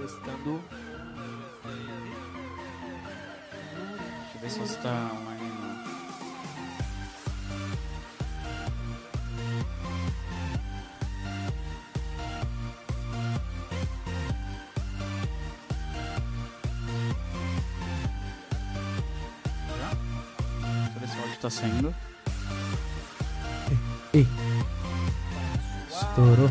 [0.00, 0.62] Testando.
[4.20, 5.48] Deixa eu ver se vocês estão aí.
[21.40, 21.94] tá saindo.
[24.12, 24.26] Ei.
[25.88, 26.50] Estourou.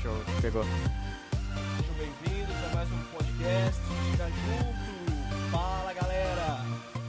[0.00, 0.64] Show, pegou.
[3.44, 3.80] Podcast
[4.10, 5.50] Chega Junto.
[5.50, 6.64] Fala galera!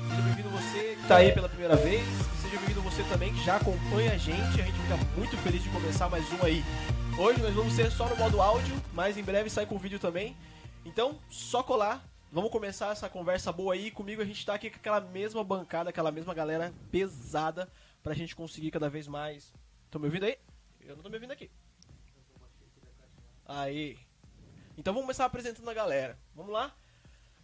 [0.10, 2.06] Seja bem-vindo você que tá aí pela primeira vez.
[2.42, 4.62] Seja bem-vindo você também que já acompanha a gente.
[4.62, 6.62] A gente fica muito feliz de começar mais um aí.
[7.18, 10.36] Hoje nós vamos ser só no modo áudio, mas em breve sai com vídeo também.
[10.84, 12.06] Então, só colar.
[12.34, 13.90] Vamos começar essa conversa boa aí.
[13.90, 17.72] Comigo a gente tá aqui com aquela mesma bancada, aquela mesma galera pesada
[18.04, 19.54] pra gente conseguir cada vez mais.
[19.86, 20.38] Estão me ouvindo aí?
[20.82, 21.50] Eu não tô me ouvindo aqui.
[23.46, 24.05] Aí.
[24.78, 26.18] Então vamos começar apresentando a galera.
[26.36, 26.74] Vamos lá?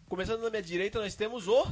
[0.10, 1.66] Começando na minha direita, nós temos o.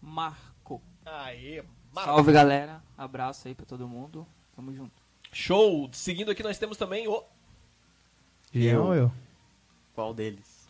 [0.00, 0.82] Marco.
[1.04, 1.62] Aê,
[1.92, 2.10] Marco.
[2.10, 2.82] Salve galera.
[2.98, 4.26] Abraço aí pra todo mundo.
[4.56, 5.02] Tamo junto.
[5.32, 5.88] Show!
[5.92, 7.22] Seguindo aqui, nós temos também o.
[8.52, 9.12] Jean ou eu?
[9.94, 10.66] Qual deles?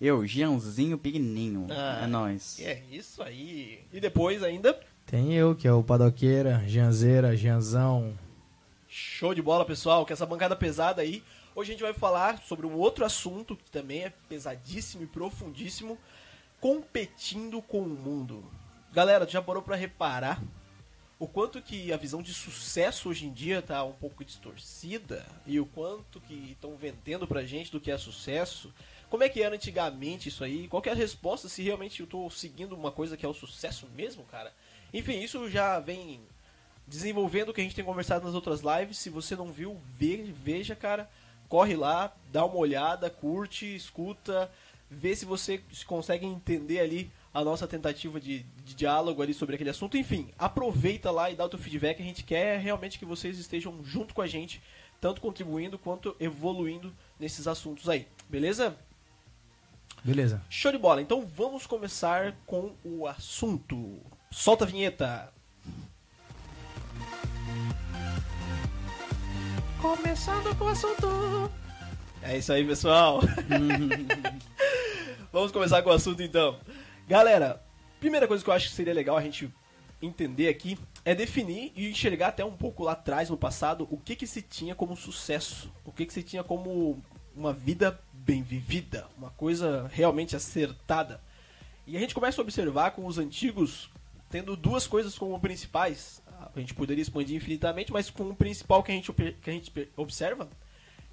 [0.00, 1.66] Eu, Gianzinho Pequenininho.
[1.70, 2.00] Ah.
[2.04, 2.60] É nóis.
[2.60, 3.84] É isso aí.
[3.92, 4.78] E depois ainda.
[5.06, 8.18] Tem eu, que é o Padoqueira, Gianzeira, Gianzão.
[8.88, 11.22] Show de bola, pessoal, com essa bancada pesada aí.
[11.54, 15.98] Hoje a gente vai falar sobre um outro assunto que também é pesadíssimo e profundíssimo:
[16.60, 18.44] competindo com o mundo.
[18.92, 20.42] Galera, já parou pra reparar
[21.18, 25.58] o quanto que a visão de sucesso hoje em dia tá um pouco distorcida e
[25.60, 28.72] o quanto que estão vendendo pra gente do que é sucesso?
[29.08, 30.66] Como é que era antigamente isso aí?
[30.66, 33.86] Qual é a resposta se realmente eu tô seguindo uma coisa que é o sucesso
[33.94, 34.52] mesmo, cara?
[34.92, 36.20] Enfim, isso já vem
[36.86, 38.98] desenvolvendo o que a gente tem conversado nas outras lives.
[38.98, 41.08] Se você não viu, ve- veja, cara.
[41.54, 44.50] Corre lá, dá uma olhada, curte, escuta,
[44.90, 49.54] vê se você se consegue entender ali a nossa tentativa de, de diálogo ali sobre
[49.54, 49.96] aquele assunto.
[49.96, 52.02] Enfim, aproveita lá e dá o teu feedback.
[52.02, 54.60] A gente quer realmente que vocês estejam junto com a gente,
[55.00, 58.08] tanto contribuindo quanto evoluindo nesses assuntos aí.
[58.28, 58.76] Beleza?
[60.02, 60.42] Beleza.
[60.50, 61.02] Show de bola.
[61.02, 64.00] Então vamos começar com o assunto.
[64.28, 65.32] Solta a vinheta.
[69.84, 71.52] Começando com o assunto.
[72.22, 73.20] É isso aí, pessoal.
[75.30, 76.58] vamos começar com o assunto então.
[77.06, 77.62] Galera,
[78.00, 79.52] primeira coisa que eu acho que seria legal a gente
[80.00, 84.16] entender aqui é definir e enxergar até um pouco lá atrás no passado o que
[84.16, 86.98] que se tinha como sucesso, o que que se tinha como
[87.36, 91.20] uma vida bem vivida, uma coisa realmente acertada.
[91.86, 93.90] E a gente começa a observar com os antigos
[94.30, 96.22] tendo duas coisas como principais.
[96.54, 99.72] A gente poderia expandir infinitamente, mas com o principal que a gente, que a gente
[99.96, 100.48] observa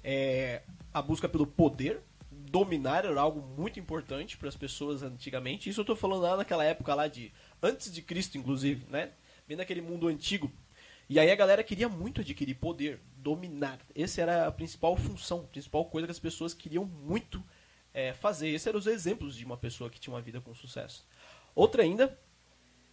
[0.02, 0.62] é
[0.92, 2.00] a busca pelo poder.
[2.30, 5.70] Dominar era algo muito importante para as pessoas antigamente.
[5.70, 7.32] Isso eu tô falando lá naquela época lá de
[7.62, 9.10] antes de Cristo, inclusive, né?
[9.46, 10.50] Bem naquele mundo antigo.
[11.08, 13.78] E aí a galera queria muito adquirir poder, dominar.
[13.94, 17.42] Essa era a principal função, a principal coisa que as pessoas queriam muito
[17.92, 18.48] é, fazer.
[18.48, 21.06] Esses eram os exemplos de uma pessoa que tinha uma vida com sucesso.
[21.54, 22.18] Outra ainda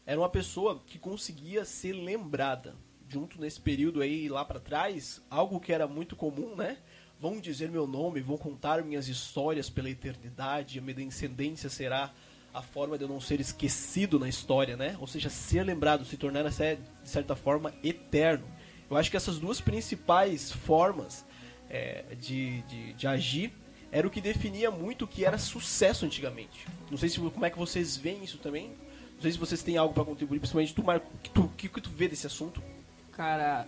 [0.10, 2.76] era uma pessoa que conseguia ser lembrada.
[3.08, 6.80] Junto nesse período aí lá pra trás, algo que era muito comum, né?
[7.20, 12.12] Vão dizer meu nome, vão contar minhas histórias pela eternidade, a minha descendência será
[12.52, 14.98] a forma de eu não ser esquecido na história, né?
[15.00, 18.48] Ou seja, ser lembrado, se tornar de certa forma eterno.
[18.90, 21.24] Eu acho que essas duas principais formas
[21.70, 23.54] é, de, de, de agir
[23.92, 26.66] era o que definia muito o que era sucesso antigamente.
[26.90, 28.74] Não sei se como é que vocês veem isso também.
[29.20, 31.82] Não sei se vocês têm algo para contribuir, principalmente tu, Marco, que tu, que, que
[31.82, 32.64] tu vê desse assunto?
[33.12, 33.68] Cara,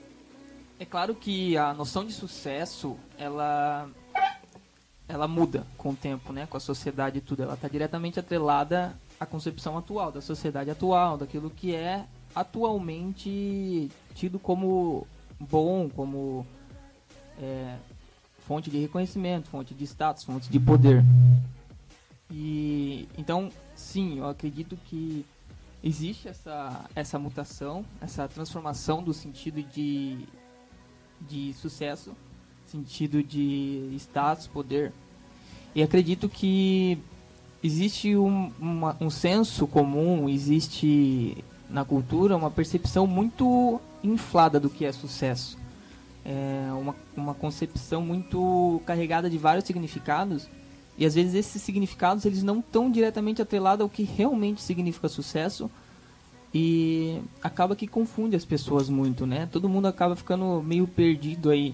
[0.80, 3.90] é claro que a noção de sucesso, ela
[5.10, 6.46] ela muda com o tempo, né?
[6.46, 7.44] Com a sociedade e tudo.
[7.44, 14.40] Ela está diretamente atrelada à concepção atual, da sociedade atual, daquilo que é atualmente tido
[14.40, 15.06] como
[15.38, 16.48] bom, como
[17.38, 17.76] é,
[18.48, 21.04] fonte de reconhecimento, fonte de status, fonte de poder.
[22.32, 25.26] E então, sim, eu acredito que
[25.84, 30.20] existe essa, essa mutação, essa transformação do sentido de,
[31.20, 32.16] de sucesso,
[32.66, 34.94] sentido de status, poder.
[35.74, 36.98] E acredito que
[37.64, 44.86] existe um, uma, um senso comum, existe na cultura uma percepção muito inflada do que
[44.86, 45.58] é sucesso.
[46.24, 50.48] É uma, uma concepção muito carregada de vários significados
[51.02, 55.68] e às vezes esses significados eles não estão diretamente atrelados ao que realmente significa sucesso
[56.54, 59.50] e acaba que confunde as pessoas muito, né?
[59.52, 61.74] Todo mundo acaba ficando meio perdido aí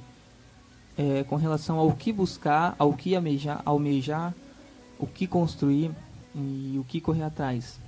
[0.98, 4.34] é, com relação ao que buscar, ao que almejar, almejar,
[4.98, 5.92] o que construir
[6.34, 7.82] e o que correr atrás.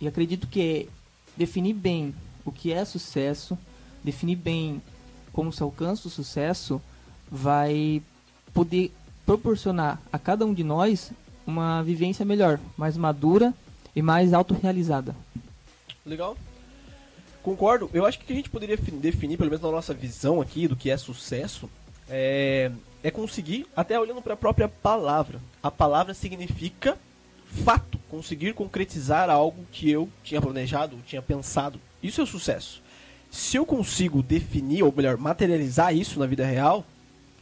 [0.00, 0.88] E acredito que
[1.36, 2.14] definir bem
[2.44, 3.58] o que é sucesso,
[4.04, 4.80] definir bem
[5.32, 6.80] como se alcança o sucesso,
[7.28, 8.00] vai
[8.54, 8.92] poder
[9.32, 11.12] proporcionar a cada um de nós
[11.46, 13.52] uma vivência melhor, mais madura
[13.94, 15.14] e mais autorrealizada.
[16.06, 16.34] Legal.
[17.42, 17.90] Concordo.
[17.92, 20.74] Eu acho que a gente poderia fi- definir, pelo menos na nossa visão aqui, do
[20.74, 21.68] que é sucesso,
[22.08, 22.70] é,
[23.02, 25.38] é conseguir, até olhando para a própria palavra.
[25.62, 26.96] A palavra significa
[27.66, 31.78] fato, conseguir concretizar algo que eu tinha planejado, tinha pensado.
[32.02, 32.80] Isso é sucesso.
[33.30, 36.82] Se eu consigo definir, ou melhor, materializar isso na vida real,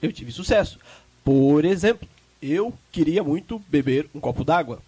[0.02, 0.80] eu tive sucesso.
[1.26, 2.06] Por exemplo,
[2.40, 4.80] eu queria muito beber um copo d'água.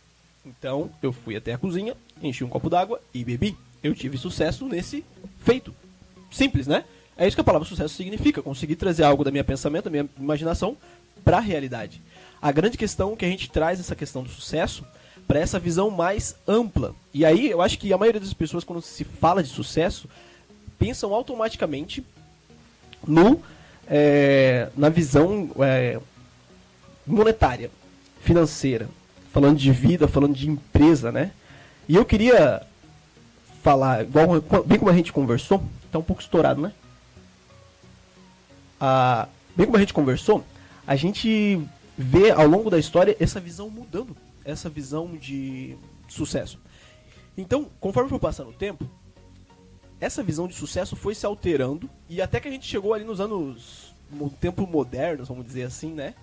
[0.46, 3.56] Então eu fui até a cozinha, enchi um copo d'água e bebi.
[3.82, 5.04] Eu tive sucesso nesse
[5.40, 5.74] feito.
[6.30, 6.84] Simples, né?
[7.16, 10.08] É isso que a palavra sucesso significa, conseguir trazer algo da minha pensamento, da minha
[10.16, 10.76] imaginação
[11.24, 12.00] para a realidade.
[12.40, 14.84] A grande questão que a gente traz essa questão do sucesso
[15.26, 16.94] para essa visão mais ampla.
[17.12, 20.08] E aí eu acho que a maioria das pessoas quando se fala de sucesso
[20.78, 22.06] pensam automaticamente
[23.04, 23.42] no
[23.90, 25.98] é, na visão é,
[27.08, 27.70] monetária,
[28.20, 28.88] financeira,
[29.32, 31.32] falando de vida, falando de empresa, né?
[31.88, 32.62] E eu queria
[33.62, 36.72] falar, igual, bem como a gente conversou, tá um pouco estourado, né?
[38.80, 40.44] Ah, bem como a gente conversou,
[40.86, 41.60] a gente
[41.96, 45.76] vê ao longo da história essa visão mudando, essa visão de
[46.08, 46.58] sucesso.
[47.36, 48.88] Então, conforme foi passando o tempo,
[50.00, 53.20] essa visão de sucesso foi se alterando e até que a gente chegou ali nos
[53.20, 56.14] anos no tempo modernos, vamos dizer assim, né?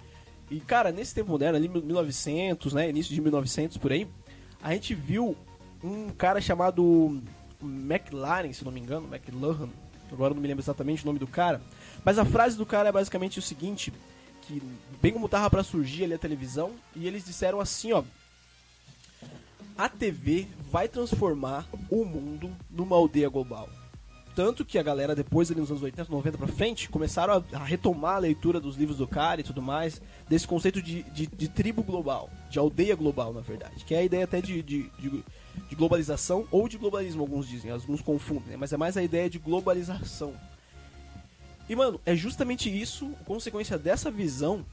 [0.49, 4.07] E cara, nesse tempo moderno, ali 1900, né, início de 1900 por aí,
[4.61, 5.35] a gente viu
[5.83, 7.21] um cara chamado
[7.61, 9.69] McLaren, se não me engano, McLaren,
[10.11, 11.61] agora não me lembro exatamente o nome do cara,
[12.03, 13.91] mas a frase do cara é basicamente o seguinte,
[14.43, 14.61] que
[15.01, 18.03] bem como tava para surgir ali a televisão, e eles disseram assim, ó,
[19.77, 23.67] a TV vai transformar o mundo numa aldeia global.
[24.35, 27.63] Tanto que a galera, depois ali nos anos 80, 90 pra frente, começaram a, a
[27.63, 31.47] retomar a leitura dos livros do cara e tudo mais, desse conceito de, de, de
[31.47, 33.85] tribo global, de aldeia global, na verdade.
[33.85, 35.23] Que é a ideia até de, de, de,
[35.69, 38.57] de globalização ou de globalismo, alguns dizem, alguns confundem, né?
[38.57, 40.33] mas é mais a ideia de globalização.
[41.69, 44.65] E, mano, é justamente isso, consequência dessa visão,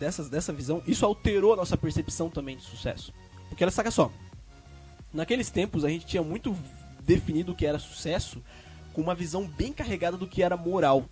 [0.00, 3.14] dessas, dessa visão, isso alterou a nossa percepção também de sucesso.
[3.48, 4.10] Porque ela saca só,
[5.12, 6.56] naqueles tempos a gente tinha muito
[7.04, 8.42] definido o que era sucesso
[8.94, 11.04] com uma visão bem carregada do que era moral.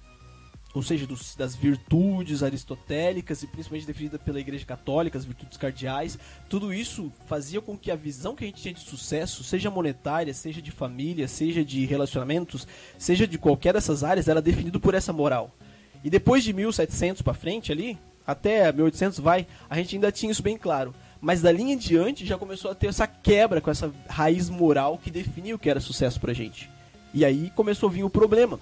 [0.75, 6.19] Ou seja, dos, das virtudes aristotélicas e principalmente definida pela Igreja Católica, as virtudes cardeais.
[6.49, 10.32] Tudo isso fazia com que a visão que a gente tinha de sucesso, seja monetária,
[10.32, 15.12] seja de família, seja de relacionamentos, seja de qualquer dessas áreas, era definido por essa
[15.12, 15.55] moral.
[16.02, 20.43] E depois de 1700 para frente ali, até 1800 vai, a gente ainda tinha isso
[20.43, 20.94] bem claro.
[21.20, 25.11] Mas dali em diante já começou a ter essa quebra com essa raiz moral que
[25.11, 26.69] definia o que era sucesso pra gente.
[27.14, 28.59] E aí começou a vir o problema.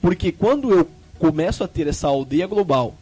[0.00, 0.88] Porque quando eu
[1.18, 2.94] começo a ter essa aldeia global,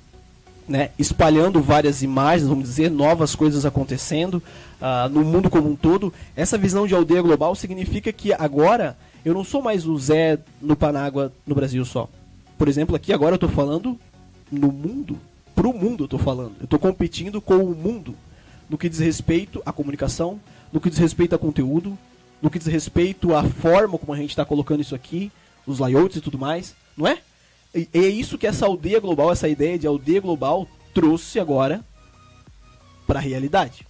[0.69, 4.43] né, espalhando várias imagens, vamos dizer, novas coisas acontecendo
[4.81, 9.33] uh, no mundo como um todo, essa visão de aldeia global significa que agora eu
[9.33, 12.09] não sou mais o Zé no Panágua no Brasil só.
[12.59, 13.99] Por exemplo, aqui agora eu tô falando
[14.50, 15.17] no mundo,
[15.55, 16.53] pro mundo eu tô falando.
[16.61, 18.15] Eu tô competindo com o mundo
[18.69, 20.38] no que diz respeito à comunicação,
[20.73, 21.97] no que diz respeito a conteúdo,
[22.40, 25.30] no que diz respeito à forma como a gente está colocando isso aqui,
[25.66, 27.18] os layouts e tudo mais, não é?
[27.75, 31.85] E é isso que essa aldeia global, essa ideia de aldeia global trouxe agora
[33.07, 33.87] para a realidade,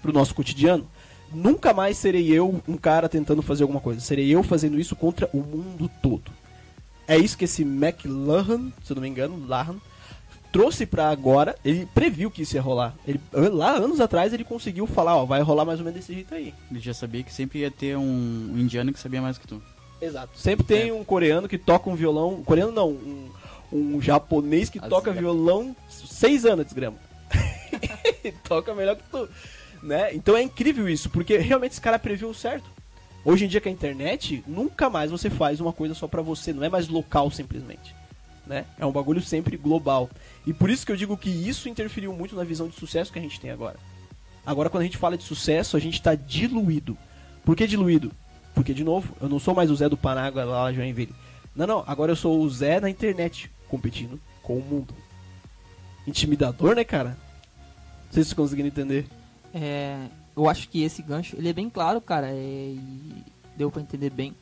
[0.00, 0.86] para o nosso cotidiano.
[1.32, 5.28] Nunca mais serei eu um cara tentando fazer alguma coisa, serei eu fazendo isso contra
[5.32, 6.30] o mundo todo.
[7.06, 9.76] É isso que esse McLuhan, se eu não me engano, Lahan,
[10.52, 12.94] trouxe para agora, ele previu que isso ia rolar.
[13.08, 16.34] Ele, lá anos atrás ele conseguiu falar, ó, vai rolar mais ou menos desse jeito
[16.34, 16.52] aí.
[16.70, 19.62] Ele já sabia que sempre ia ter um, indiano que sabia mais que tu.
[20.00, 20.38] Exato.
[20.38, 20.92] Sempre tem É.
[20.92, 22.42] um coreano que toca um violão.
[22.44, 23.30] Coreano não, um,
[23.72, 26.98] um japonês que As- toca violão seis anos, desgrama.
[28.46, 29.28] toca melhor que tu.
[29.82, 30.14] Né?
[30.14, 32.70] Então é incrível isso, porque realmente esse cara previu o certo.
[33.24, 36.52] Hoje em dia com a internet, nunca mais você faz uma coisa só pra você,
[36.52, 37.94] não é mais local simplesmente.
[38.52, 38.66] Né?
[38.78, 40.10] É um bagulho sempre global.
[40.46, 43.18] E por isso que eu digo que isso interferiu muito na visão de sucesso que
[43.18, 43.78] a gente tem agora.
[44.44, 46.98] Agora, quando a gente fala de sucesso, a gente está diluído.
[47.46, 48.12] Por que diluído?
[48.54, 51.14] Porque, de novo, eu não sou mais o Zé do Panágua lá em Joinville.
[51.56, 54.94] Não, não, agora eu sou o Zé na internet, competindo com o mundo.
[56.06, 57.10] Intimidador, né, cara?
[57.10, 59.06] Não sei se vocês conseguiram entender.
[59.54, 63.24] É, eu acho que esse gancho ele é bem claro, cara, é, e
[63.56, 64.34] deu pra entender bem.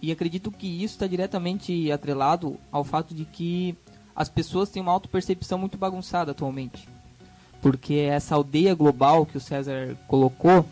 [0.00, 3.76] E acredito que isso está diretamente atrelado ao fato de que
[4.14, 6.88] as pessoas têm uma autopercepção muito bagunçada atualmente.
[7.60, 10.64] Porque essa aldeia global que o César colocou,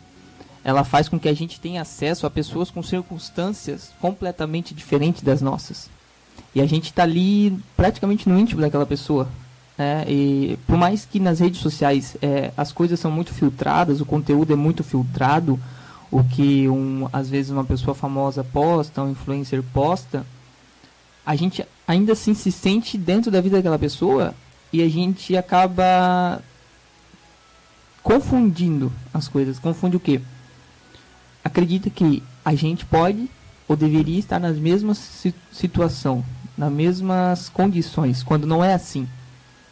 [0.63, 5.41] ela faz com que a gente tenha acesso a pessoas com circunstâncias completamente diferentes das
[5.41, 5.89] nossas.
[6.55, 9.27] E a gente está ali praticamente no íntimo daquela pessoa.
[9.77, 10.05] Né?
[10.07, 14.51] E por mais que nas redes sociais é, as coisas são muito filtradas, o conteúdo
[14.51, 15.59] é muito filtrado,
[16.11, 20.25] o que um, às vezes uma pessoa famosa posta, um influencer posta,
[21.25, 24.33] a gente ainda assim se sente dentro da vida daquela pessoa
[24.71, 26.41] e a gente acaba
[28.01, 29.59] confundindo as coisas.
[29.59, 30.21] Confunde o quê?
[31.43, 33.29] Acredita que a gente pode
[33.67, 36.23] ou deveria estar nas mesmas si situação,
[36.57, 39.07] nas mesmas condições, quando não é assim.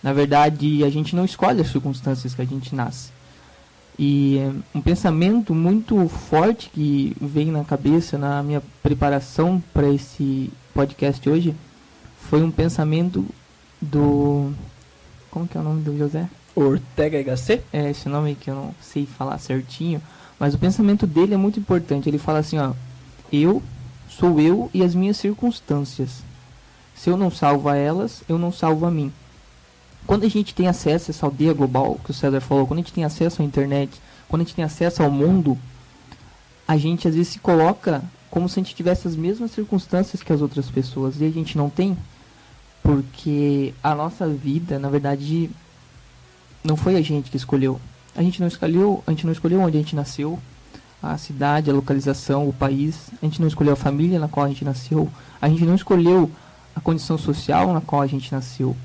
[0.04, 3.15] Na verdade, a gente não escolhe as circunstâncias que a gente nasce.
[3.98, 4.40] E
[4.74, 11.56] um pensamento muito forte que veio na cabeça na minha preparação para esse podcast hoje
[12.30, 13.26] foi um pensamento
[13.82, 14.52] do.
[15.32, 16.28] Como que é o nome do José?
[16.54, 17.62] Ortega HC?
[17.72, 20.02] É, esse nome que eu não sei falar certinho.
[20.38, 22.10] Mas o pensamento dele é muito importante.
[22.10, 22.74] Ele fala assim: ó,
[23.32, 23.64] eu
[24.10, 26.24] sou eu e as minhas circunstâncias.
[26.94, 29.12] Se eu não salvo a elas, eu não salvo a mim
[30.06, 32.82] quando a gente tem acesso a essa aldeia global que o César falou, quando a
[32.82, 35.58] gente tem acesso à internet, quando a gente tem acesso ao mundo,
[36.68, 40.34] a gente às vezes se coloca como se a gente tivesse as mesmas circunstâncias que
[40.34, 41.98] as outras pessoas e a gente não tem,
[42.84, 45.50] porque a nossa vida, na verdade,
[46.64, 47.80] não foi a gente que escolheu.
[48.16, 50.40] A gente não escolheu, a gente não escolheu onde a gente nasceu,
[51.02, 53.10] a cidade, a localização, o país.
[53.22, 55.10] A gente não escolheu a família na qual a gente nasceu.
[55.42, 56.30] A gente não escolheu
[56.76, 58.76] a condição social na qual a gente nasceu.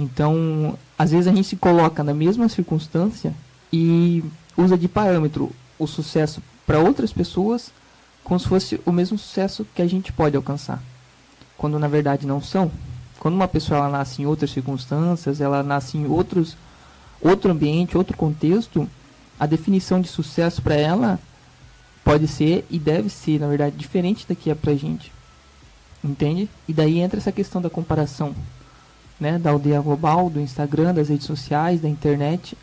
[0.00, 3.34] Então, às vezes a gente se coloca na mesma circunstância
[3.70, 4.24] e
[4.56, 7.70] usa de parâmetro o sucesso para outras pessoas
[8.24, 10.82] como se fosse o mesmo sucesso que a gente pode alcançar,
[11.54, 12.72] quando na verdade não são.
[13.18, 16.56] Quando uma pessoa ela nasce em outras circunstâncias, ela nasce em outros
[17.20, 18.88] outro ambiente, outro contexto,
[19.38, 21.20] a definição de sucesso para ela
[22.02, 25.12] pode ser e deve ser, na verdade, diferente da que é pra gente.
[26.02, 26.48] Entende?
[26.66, 28.34] E daí entra essa questão da comparação
[29.20, 32.56] né, da aldeia global, do Instagram, das redes sociais, da internet,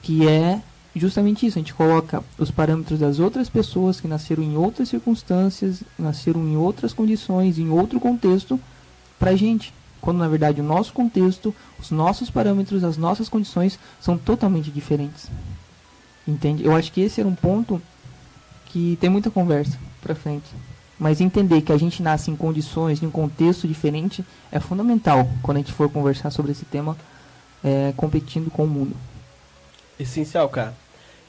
[0.00, 0.62] que é
[0.94, 1.58] justamente isso.
[1.58, 6.56] A gente coloca os parâmetros das outras pessoas que nasceram em outras circunstâncias, nasceram em
[6.56, 8.60] outras condições, em outro contexto,
[9.18, 9.74] pra gente.
[10.00, 15.28] Quando na verdade o nosso contexto, os nossos parâmetros, as nossas condições são totalmente diferentes.
[16.28, 16.64] Entende?
[16.64, 17.80] Eu acho que esse era um ponto
[18.66, 20.46] que tem muita conversa pra frente.
[20.98, 25.56] Mas entender que a gente nasce em condições, em um contexto diferente, é fundamental quando
[25.56, 26.96] a gente for conversar sobre esse tema,
[27.62, 28.96] é, competindo com o mundo.
[29.98, 30.74] Essencial, cara.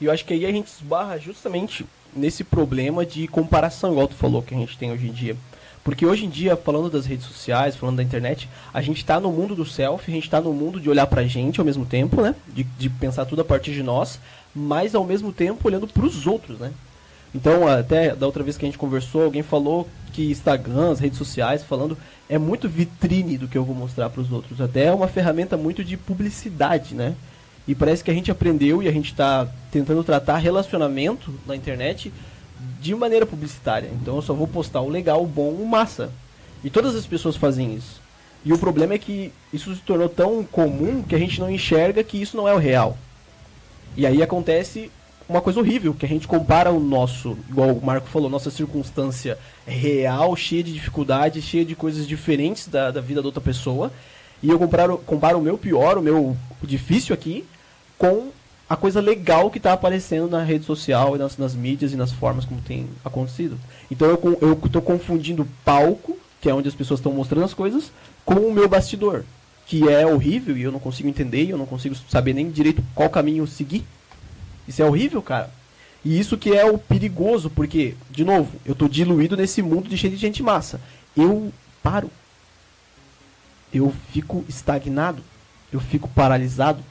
[0.00, 4.14] E eu acho que aí a gente esbarra justamente nesse problema de comparação, igual tu
[4.14, 5.36] falou, que a gente tem hoje em dia.
[5.82, 9.30] Porque hoje em dia, falando das redes sociais, falando da internet, a gente está no
[9.30, 12.20] mundo do selfie, a gente está no mundo de olhar pra gente ao mesmo tempo,
[12.20, 12.34] né?
[12.48, 14.18] De, de pensar tudo a partir de nós,
[14.52, 16.72] mas ao mesmo tempo olhando para os outros, né?
[17.34, 21.18] Então, até da outra vez que a gente conversou, alguém falou que Instagram, as redes
[21.18, 24.60] sociais, falando, é muito vitrine do que eu vou mostrar para os outros.
[24.60, 27.14] Até é uma ferramenta muito de publicidade, né?
[27.68, 32.12] E parece que a gente aprendeu e a gente está tentando tratar relacionamento na internet
[32.80, 33.90] de maneira publicitária.
[34.00, 36.10] Então eu só vou postar o legal, o bom, o massa.
[36.64, 38.00] E todas as pessoas fazem isso.
[38.44, 42.04] E o problema é que isso se tornou tão comum que a gente não enxerga
[42.04, 42.96] que isso não é o real.
[43.96, 44.90] E aí acontece
[45.28, 49.38] uma coisa horrível, que a gente compara o nosso, igual o Marco falou, nossa circunstância
[49.66, 53.92] real, cheia de dificuldades, cheia de coisas diferentes da, da vida da outra pessoa,
[54.42, 57.44] e eu comparo, comparo o meu pior, o meu difícil aqui,
[57.98, 58.28] com
[58.68, 62.12] a coisa legal que está aparecendo na rede social e nas, nas, mídias e nas
[62.12, 63.58] formas como tem acontecido.
[63.90, 67.90] Então eu estou confundindo palco, que é onde as pessoas estão mostrando as coisas,
[68.24, 69.24] com o meu bastidor,
[69.66, 72.82] que é horrível e eu não consigo entender, e eu não consigo saber nem direito
[72.94, 73.84] qual caminho seguir.
[74.66, 75.50] Isso é horrível, cara.
[76.04, 79.96] E isso que é o perigoso, porque, de novo, eu tô diluído nesse mundo de
[79.96, 80.80] cheio de gente massa.
[81.16, 82.10] Eu paro.
[83.72, 85.22] Eu fico estagnado.
[85.72, 86.82] Eu fico paralisado.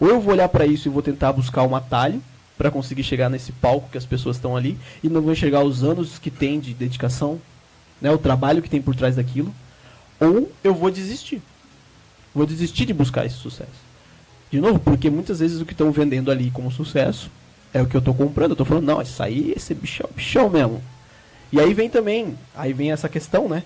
[0.00, 2.22] Ou eu vou olhar para isso e vou tentar buscar um atalho
[2.56, 5.84] para conseguir chegar nesse palco que as pessoas estão ali e não vou enxergar os
[5.84, 7.40] anos que tem de dedicação,
[8.00, 9.54] né, o trabalho que tem por trás daquilo,
[10.18, 11.42] ou eu vou desistir.
[12.34, 13.85] Vou desistir de buscar esse sucesso.
[14.50, 17.30] De novo, porque muitas vezes o que estão vendendo ali como sucesso
[17.74, 18.50] é o que eu estou comprando.
[18.50, 20.82] Eu estou falando, não, isso aí, esse bichão, bichão mesmo.
[21.52, 23.62] E aí vem também, aí vem essa questão, né?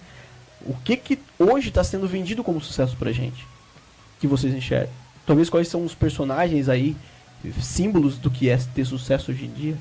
[0.62, 3.46] O que que hoje está sendo vendido como sucesso pra gente?
[4.18, 4.92] Que vocês enxergam?
[5.26, 6.96] Talvez quais são os personagens aí,
[7.62, 9.76] símbolos do que é ter sucesso hoje em dia?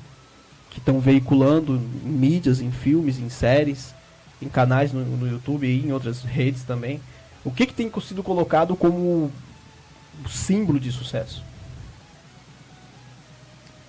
[0.70, 3.94] Que estão veiculando em mídias, em filmes, em séries,
[4.40, 7.00] em canais no, no YouTube e em outras redes também.
[7.44, 9.30] O que, que tem sido colocado como
[10.28, 11.42] símbolo de sucesso?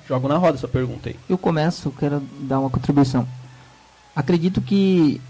[0.08, 1.16] Jogo na roda essa pergunta aí.
[1.30, 3.28] Eu começo, quero dar uma contribuição.
[4.16, 5.22] Acredito que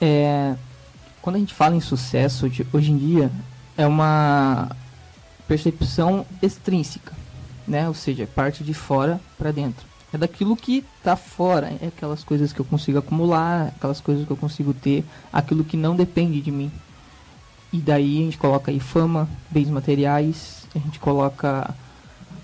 [0.00, 0.54] é,
[1.20, 3.30] quando a gente fala em sucesso hoje em dia
[3.76, 4.70] é uma
[5.48, 7.12] percepção extrínseca,
[7.66, 7.88] né?
[7.88, 9.86] Ou seja, parte de fora para dentro.
[10.12, 14.30] É daquilo que tá fora, é aquelas coisas que eu consigo acumular, aquelas coisas que
[14.30, 16.70] eu consigo ter, aquilo que não depende de mim.
[17.76, 21.74] E daí a gente coloca aí fama, bens materiais, a gente coloca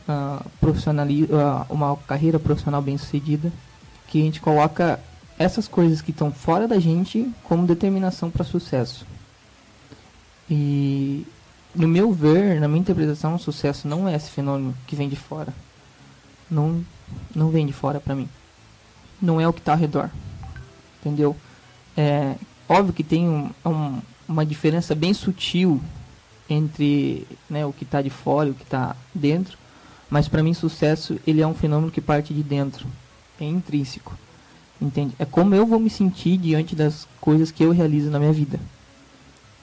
[0.07, 3.51] ah, profissionali ah, uma carreira profissional bem sucedida,
[4.09, 5.01] que a gente coloca
[5.39, 9.07] essas coisas que estão fora da gente como determinação para sucesso.
[10.51, 11.27] E
[11.75, 15.17] no meu ver, na minha interpretação, o sucesso não é esse fenômeno que vem de
[15.17, 15.55] fora.
[16.51, 16.85] Não,
[17.35, 18.29] não vem de fora para mim.
[19.21, 20.11] Não é o que está ao redor.
[21.01, 21.35] Entendeu?
[21.97, 22.35] É
[22.69, 25.81] óbvio que tem um- um- uma diferença bem sutil
[26.49, 29.57] entre né, o que está de fora e o que está dentro.
[30.11, 32.87] Mas para mim, sucesso ele é um fenômeno que parte de dentro.
[33.41, 34.17] É intrínseco.
[34.81, 35.15] Entende?
[35.19, 38.59] É como eu vou me sentir diante das coisas que eu realizo na minha vida.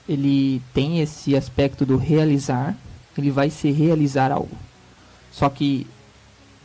[0.08, 2.76] Ele tem esse aspecto do realizar,
[3.16, 4.56] ele vai se realizar algo.
[5.30, 5.86] Só que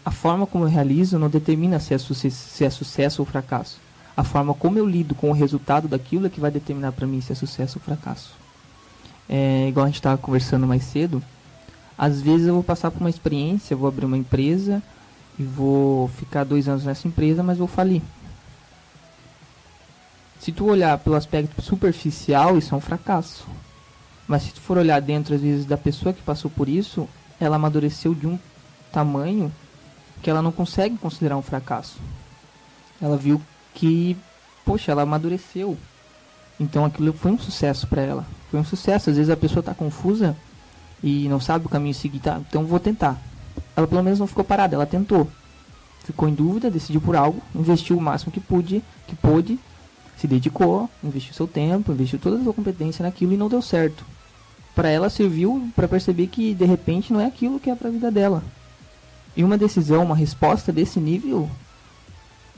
[0.06, 3.80] a forma como eu realizo não determina se é, se é sucesso ou fracasso.
[4.16, 7.20] A forma como eu lido com o resultado daquilo é que vai determinar para mim
[7.22, 8.34] se é sucesso ou fracasso.
[9.28, 11.22] É, igual a gente estava conversando mais cedo,
[11.98, 14.82] às vezes eu vou passar por uma experiência, vou abrir uma empresa
[15.38, 18.02] e vou ficar dois anos nessa empresa, mas vou falir.
[20.40, 23.48] Se tu olhar pelo aspecto superficial, isso é um fracasso.
[24.28, 27.08] Mas se tu for olhar dentro, às vezes, da pessoa que passou por isso,
[27.40, 28.38] ela amadureceu de um
[28.92, 29.52] tamanho
[30.22, 31.98] que ela não consegue considerar um fracasso.
[33.02, 33.42] Ela viu
[33.76, 34.18] que,
[34.66, 35.78] poxa, ela amadureceu.
[36.60, 38.26] Então aquilo foi um sucesso para ela.
[38.50, 39.12] Foi um sucesso.
[39.12, 40.36] Às vezes a pessoa está confusa
[41.04, 42.42] e não sabe o caminho seguir, tá?
[42.50, 43.22] Então vou tentar.
[43.76, 45.30] Ela pelo menos não ficou parada, ela tentou.
[46.04, 49.60] Ficou em dúvida, decidiu por algo, investiu o máximo que pôde, que pôde,
[50.18, 54.06] se dedicou, investiu seu tempo, investiu toda a sua competência naquilo e não deu certo.
[54.74, 57.92] Para ela serviu para perceber que de repente não é aquilo que é para a
[57.92, 58.44] vida dela.
[59.36, 61.50] E uma decisão, uma resposta desse nível,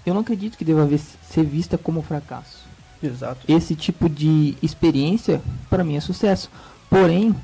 [0.10, 2.66] eu não acredito que deva ver- ser vista como fracasso
[3.02, 3.42] Exato.
[3.48, 6.50] esse tipo de experiência para mim é sucesso.
[6.90, 7.36] Porém,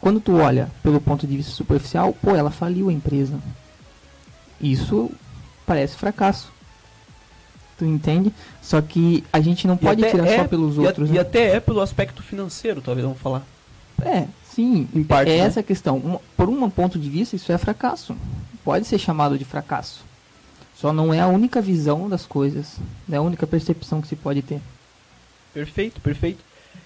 [0.00, 3.38] quando tu olha pelo ponto de vista superficial, pô, ela faliu a empresa.
[4.60, 5.10] Isso
[5.66, 6.52] parece fracasso.
[7.78, 8.32] Tu entende?
[8.60, 11.10] Só que a gente não E pode tirar é- só pelos e, a- outros.
[11.10, 11.20] e né?
[11.20, 13.44] até é pelo aspecto financeiro, talvez vamos falar.
[14.02, 14.88] É, sim.
[14.94, 15.44] Em parte, é né?
[15.44, 15.96] essa a questão.
[15.98, 18.16] Um- por um ponto de vista, isso é fracasso.
[18.64, 20.04] Pode ser chamado de fracasso.
[20.80, 22.76] Só não é a única visão das coisas.
[23.08, 24.60] Não é a única percepção que se pode ter.
[25.52, 26.44] Perfeito, perfeito.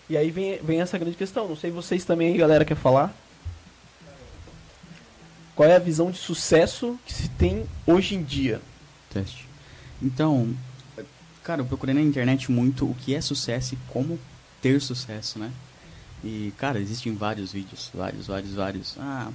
[0.08, 1.46] E aí vem, vem essa grande questão.
[1.46, 3.14] Não sei vocês também, galera, quer falar?
[5.54, 8.62] Qual é a visão de sucesso que se tem hoje em dia?
[9.10, 9.46] Teste.
[10.00, 10.54] Então,
[11.42, 14.18] cara, eu procurei na internet muito o que é sucesso e como
[14.62, 15.52] ter sucesso, né?
[16.24, 18.96] E, cara, existem vários vídeos, vários, vários, vários.
[18.98, 19.30] Ah,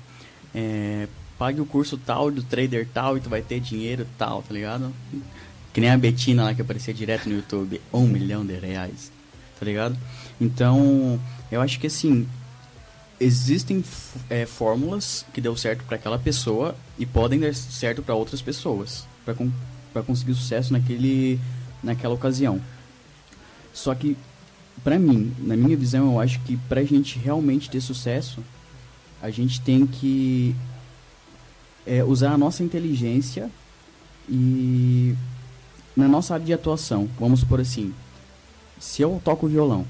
[0.55, 4.53] é, pague o curso tal do trader tal e tu vai ter dinheiro tal, tá
[4.53, 4.93] ligado?
[5.73, 9.11] Que nem a Betina lá que aparecia direto no YouTube, um milhão de reais,
[9.59, 9.97] tá ligado?
[10.41, 11.19] Então,
[11.51, 12.27] eu acho que assim,
[13.19, 13.83] existem
[14.29, 19.05] é, fórmulas que deu certo para aquela pessoa e podem dar certo para outras pessoas
[19.23, 21.39] para conseguir sucesso naquele
[21.83, 22.61] naquela ocasião.
[23.73, 24.17] Só que
[24.83, 28.43] pra mim, na minha visão, eu acho que pra gente realmente ter sucesso,
[29.21, 30.55] a gente tem que
[31.87, 33.49] é, usar a nossa inteligência
[34.29, 35.15] e
[35.95, 37.93] na nossa área de atuação, vamos supor assim,
[38.79, 39.85] se eu toco violão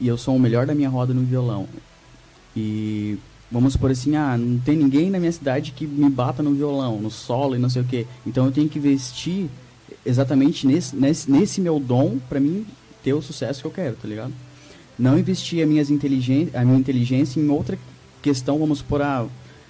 [0.00, 1.68] e eu sou o melhor da minha roda no violão
[2.56, 3.18] e
[3.50, 7.00] vamos supor assim, ah, não tem ninguém na minha cidade que me bata no violão,
[7.00, 8.06] no solo e não sei o que.
[8.26, 9.48] Então eu tenho que investir
[10.06, 12.66] exatamente nesse, nesse, nesse meu dom pra mim
[13.02, 14.32] ter o sucesso que eu quero, tá ligado?
[14.98, 17.78] Não investir a, minhas a minha inteligência em outra
[18.22, 19.26] questão, vamos supor, ah,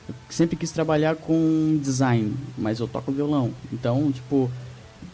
[0.09, 3.53] eu sempre quis trabalhar com design, mas eu toco violão.
[3.73, 4.51] Então, tipo,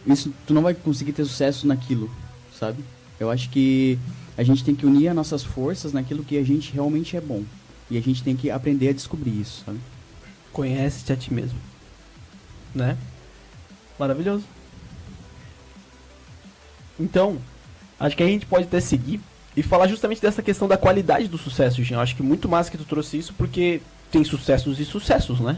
[0.07, 2.09] isso tu não vai conseguir ter sucesso naquilo,
[2.57, 2.83] sabe?
[3.19, 3.99] Eu acho que
[4.37, 7.43] a gente tem que unir as nossas forças naquilo que a gente realmente é bom.
[7.89, 9.79] E a gente tem que aprender a descobrir isso, sabe?
[10.51, 11.59] Conhece-te a ti mesmo.
[12.73, 12.97] Né?
[13.99, 14.43] Maravilhoso.
[16.99, 17.37] Então,
[17.99, 19.19] acho que a gente pode até seguir
[19.55, 21.97] e falar justamente dessa questão da qualidade do sucesso, Jean.
[21.97, 23.81] Eu acho que muito massa que tu trouxe isso porque
[24.15, 25.57] tem sucessos e sucessos, né?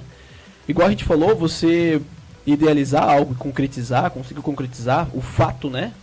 [0.67, 2.01] Igual a gente falou, você
[2.45, 5.93] idealizar algo concretizar, conseguir concretizar o fato, né?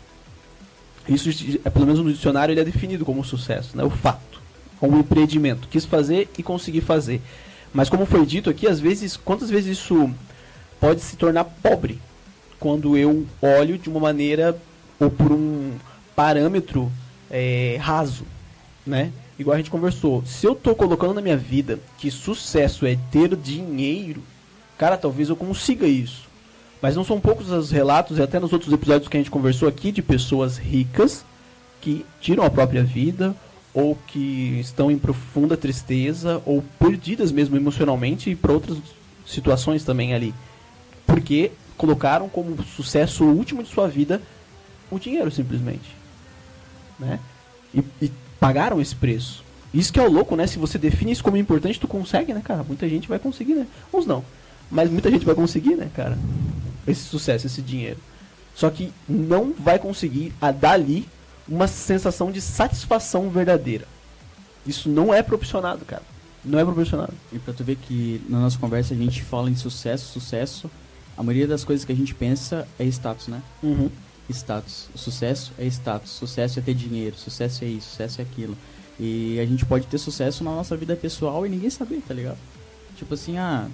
[1.08, 1.28] Isso,
[1.64, 3.82] é, pelo menos no dicionário, ele é definido como sucesso, né?
[3.82, 4.40] O fato.
[4.78, 5.66] Como empreendimento.
[5.66, 7.20] Quis fazer e conseguir fazer.
[7.72, 10.08] Mas como foi dito aqui, às vezes, quantas vezes isso
[10.78, 12.00] pode se tornar pobre
[12.60, 14.56] quando eu olho de uma maneira
[15.00, 15.72] ou por um
[16.14, 16.90] parâmetro
[17.28, 18.24] é, raso,
[18.86, 19.10] né?
[19.38, 20.24] Igual a gente conversou.
[20.24, 24.22] Se eu tô colocando na minha vida que sucesso é ter dinheiro,
[24.78, 26.28] cara, talvez eu consiga isso.
[26.80, 29.68] Mas não são poucos os relatos, e até nos outros episódios que a gente conversou
[29.68, 31.24] aqui, de pessoas ricas
[31.80, 33.34] que tiram a própria vida,
[33.72, 38.78] ou que estão em profunda tristeza, ou perdidas mesmo emocionalmente e para outras
[39.26, 40.32] situações também ali.
[41.06, 44.22] Porque colocaram como sucesso último de sua vida
[44.90, 45.96] o dinheiro, simplesmente.
[46.98, 47.18] Né?
[47.74, 48.12] E, e
[48.44, 49.42] pagaram esse preço.
[49.72, 50.46] Isso que é o louco, né?
[50.46, 52.62] Se você define isso como importante, tu consegue, né, cara?
[52.62, 53.66] Muita gente vai conseguir, né?
[53.90, 54.22] Uns não.
[54.70, 56.18] Mas muita gente vai conseguir, né, cara?
[56.86, 57.96] Esse sucesso, esse dinheiro.
[58.54, 61.08] Só que não vai conseguir a dali
[61.48, 63.88] uma sensação de satisfação verdadeira.
[64.66, 66.02] Isso não é proporcionado, cara.
[66.44, 67.14] Não é proporcionado.
[67.32, 70.70] E pra tu ver que na nossa conversa a gente fala em sucesso, sucesso.
[71.16, 73.40] A maioria das coisas que a gente pensa é status, né?
[73.62, 73.90] Uhum.
[74.30, 74.88] Status.
[74.94, 76.10] Sucesso é status.
[76.10, 77.16] Sucesso é ter dinheiro.
[77.16, 77.90] Sucesso é isso.
[77.90, 78.56] Sucesso é aquilo.
[78.98, 82.38] E a gente pode ter sucesso na nossa vida pessoal e ninguém saber, tá ligado?
[82.96, 83.66] Tipo assim, ah,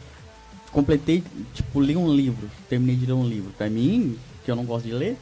[0.73, 1.23] completei,
[1.55, 3.53] tipo, li um livro, terminei de ler um livro.
[3.57, 5.17] Pra mim, que eu não gosto de ler,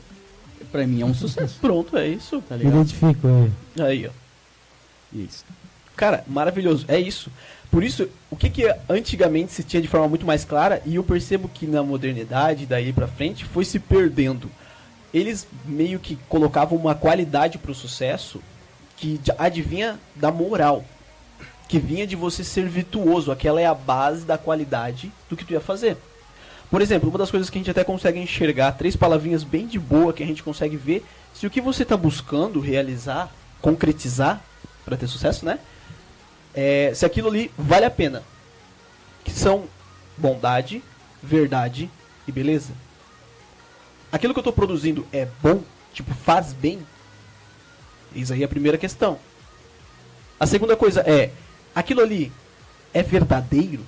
[0.70, 2.40] pra mim é um sucesso, Pronto, é isso.
[2.48, 2.80] tá Me ligado?
[2.82, 3.84] identifico aí.
[3.84, 4.10] Aí, ó.
[5.12, 5.44] Isso.
[5.96, 6.84] Cara, maravilhoso.
[6.86, 7.28] É isso.
[7.70, 11.02] Por isso, o que, que antigamente se tinha de forma muito mais clara, e eu
[11.02, 14.48] percebo que na modernidade, daí pra frente, foi se perdendo.
[15.12, 18.40] Eles meio que colocavam uma qualidade pro sucesso
[18.96, 20.84] que adivinha da moral.
[21.68, 23.30] Que vinha de você ser virtuoso.
[23.30, 25.96] Aquela é a base da qualidade do que tu ia fazer.
[26.70, 29.78] Por exemplo, uma das coisas que a gente até consegue enxergar, três palavrinhas bem de
[29.78, 34.42] boa que a gente consegue ver, se o que você está buscando realizar, concretizar,
[34.84, 35.58] para ter sucesso, né?
[36.54, 38.22] É, se aquilo ali vale a pena.
[39.24, 39.64] Que são
[40.16, 40.82] bondade,
[41.22, 41.90] verdade
[42.26, 42.72] e beleza.
[44.10, 46.80] Aquilo que eu estou produzindo é bom, tipo, faz bem.
[48.14, 49.18] Isso aí a primeira questão.
[50.40, 51.30] A segunda coisa é,
[51.74, 52.32] aquilo ali
[52.94, 53.84] é verdadeiro?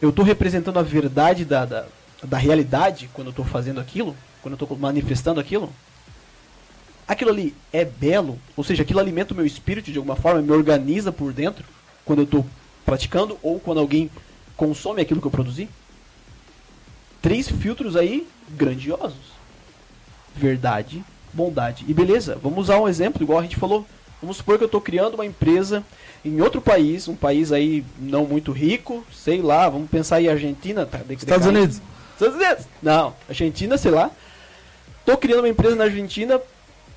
[0.00, 1.86] Eu estou representando a verdade da, da,
[2.22, 4.14] da realidade quando eu estou fazendo aquilo?
[4.42, 5.72] Quando eu estou manifestando aquilo?
[7.08, 8.38] Aquilo ali é belo?
[8.56, 11.64] Ou seja, aquilo alimenta o meu espírito de alguma forma, me organiza por dentro
[12.04, 12.46] quando eu estou
[12.84, 14.10] praticando ou quando alguém
[14.56, 15.68] consome aquilo que eu produzi?
[17.22, 19.35] Três filtros aí grandiosos.
[20.36, 22.38] Verdade, bondade e beleza.
[22.42, 23.86] Vamos usar um exemplo, igual a gente falou.
[24.20, 25.84] Vamos supor que eu estou criando uma empresa
[26.24, 30.86] em outro país, um país aí não muito rico, sei lá, vamos pensar em Argentina,
[30.86, 30.98] tá?
[30.98, 31.46] de- Estados.
[31.46, 31.80] Unidos.
[32.14, 32.64] Estados Unidos.
[32.82, 34.10] Não, Argentina, sei lá.
[35.04, 36.40] Tô criando uma empresa na Argentina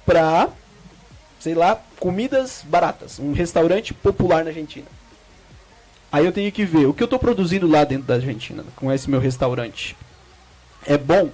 [0.05, 0.47] pra,
[1.39, 3.19] sei lá, comidas baratas.
[3.19, 4.87] Um restaurante popular na Argentina.
[6.11, 8.91] Aí eu tenho que ver o que eu tô produzindo lá dentro da Argentina, com
[8.91, 9.95] esse meu restaurante.
[10.87, 11.29] É bom?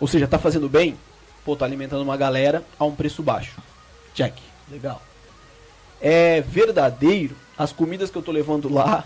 [0.00, 0.96] Ou seja, tá fazendo bem?
[1.46, 3.54] Pô, tá alimentando uma galera a um preço baixo.
[4.12, 4.34] Check.
[4.68, 5.00] Legal.
[6.00, 7.36] É verdadeiro?
[7.56, 9.04] As comidas que eu tô levando lá,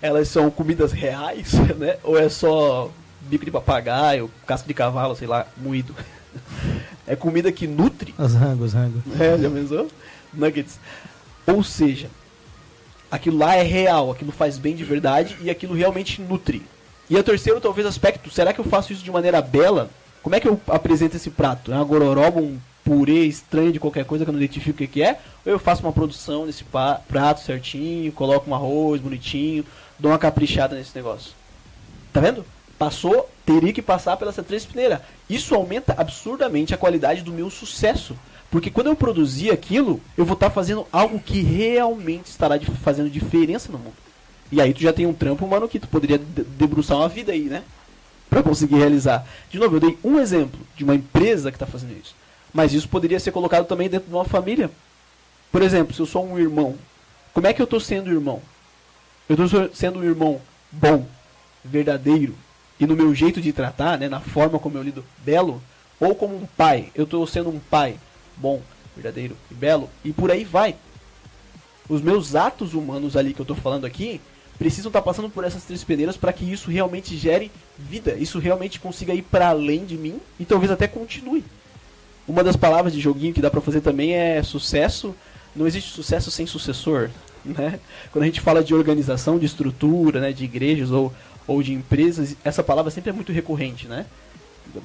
[0.00, 1.98] elas são comidas reais, né?
[2.02, 5.94] Ou é só bico de papagaio, casco de cavalo, sei lá, moído?
[7.06, 8.14] É comida que nutre?
[8.16, 9.02] Os rangos, os rangos.
[9.20, 9.90] É, já pensou?
[10.32, 10.80] Nuggets.
[11.46, 12.08] Ou seja,
[13.10, 16.62] aquilo lá é real, aquilo faz bem de verdade e aquilo realmente nutre.
[17.10, 19.90] E o terceiro, talvez, aspecto, será que eu faço isso de maneira bela?
[20.24, 21.70] Como é que eu apresento esse prato?
[21.70, 25.02] É uma gororoba, um purê estranho de qualquer coisa que eu não identifico o que,
[25.02, 25.20] é?
[25.44, 29.66] Ou eu faço uma produção desse prato certinho, coloco um arroz bonitinho,
[29.98, 31.32] dou uma caprichada nesse negócio?
[32.10, 32.42] Tá vendo?
[32.78, 35.00] Passou, teria que passar pela essa três peneiras.
[35.28, 38.16] Isso aumenta absurdamente a qualidade do meu sucesso.
[38.50, 43.70] Porque quando eu produzir aquilo, eu vou estar fazendo algo que realmente estará fazendo diferença
[43.70, 43.96] no mundo.
[44.50, 47.30] E aí tu já tem um trampo, mano, que tu poderia de- debruçar uma vida
[47.32, 47.62] aí, né?
[48.34, 49.24] Pra conseguir realizar.
[49.48, 52.16] De novo, eu dei um exemplo de uma empresa que está fazendo isso.
[52.52, 54.72] Mas isso poderia ser colocado também dentro de uma família.
[55.52, 56.74] Por exemplo, se eu sou um irmão,
[57.32, 58.42] como é que eu estou sendo irmão?
[59.28, 60.40] Eu estou sendo um irmão
[60.72, 61.06] bom,
[61.64, 62.34] verdadeiro,
[62.80, 65.62] e no meu jeito de tratar, né, na forma como eu lido, belo,
[66.00, 68.00] ou como um pai, eu estou sendo um pai
[68.36, 68.60] bom,
[68.96, 70.74] verdadeiro e belo, e por aí vai.
[71.88, 74.20] Os meus atos humanos ali que eu estou falando aqui
[74.58, 78.80] precisam estar passando por essas três peneiras para que isso realmente gere vida, isso realmente
[78.80, 81.44] consiga ir para além de mim e talvez até continue.
[82.26, 85.14] Uma das palavras de joguinho que dá para fazer também é sucesso.
[85.54, 87.10] Não existe sucesso sem sucessor,
[87.44, 87.78] né?
[88.10, 91.12] Quando a gente fala de organização, de estrutura, né, de igrejas ou,
[91.46, 94.06] ou de empresas, essa palavra sempre é muito recorrente, né?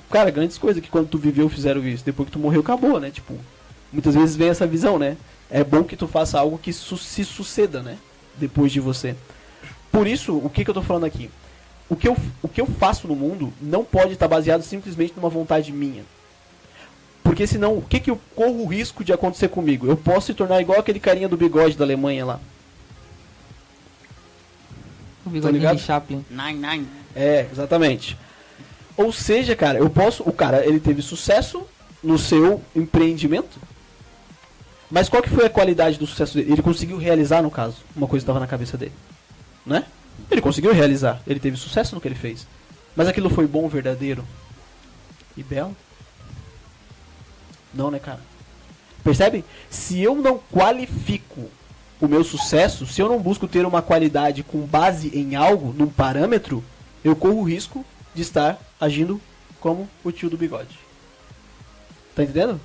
[0.09, 3.09] Cara, grandes coisas que quando tu viveu fizeram isso, depois que tu morreu acabou, né?
[3.09, 3.35] Tipo,
[3.91, 5.17] Muitas vezes vem essa visão, né?
[5.49, 7.97] É bom que tu faça algo que su se suceda, né?
[8.35, 9.15] Depois de você.
[9.91, 11.29] Por isso, o que, que eu tô falando aqui?
[11.89, 15.29] O que, eu, o que eu faço no mundo não pode estar baseado simplesmente numa
[15.29, 16.03] vontade minha.
[17.23, 19.87] Porque senão, o que, que eu corro o risco de acontecer comigo?
[19.87, 22.39] Eu posso se tornar igual aquele carinha do bigode da Alemanha lá.
[25.25, 25.77] O bigodinho ligado?
[25.77, 26.25] de Chaplin.
[26.29, 26.87] Nine, nine.
[27.15, 28.17] É, exatamente.
[28.95, 30.23] Ou seja, cara, eu posso.
[30.23, 31.63] O cara, ele teve sucesso
[32.03, 33.59] no seu empreendimento.
[34.89, 36.51] Mas qual que foi a qualidade do sucesso dele?
[36.51, 38.93] Ele conseguiu realizar, no caso, uma coisa que estava na cabeça dele.
[39.65, 39.85] Né?
[40.29, 41.21] Ele conseguiu realizar.
[41.25, 42.47] Ele teve sucesso no que ele fez.
[42.95, 44.25] Mas aquilo foi bom, verdadeiro
[45.37, 45.75] e belo?
[47.73, 48.19] Não, né, cara?
[49.03, 49.45] Percebe?
[49.69, 51.49] Se eu não qualifico
[52.01, 55.87] o meu sucesso, se eu não busco ter uma qualidade com base em algo, num
[55.87, 56.63] parâmetro,
[57.03, 59.21] eu corro o risco de estar agindo
[59.59, 60.79] como o tio do bigode.
[62.15, 62.59] Tá entendendo?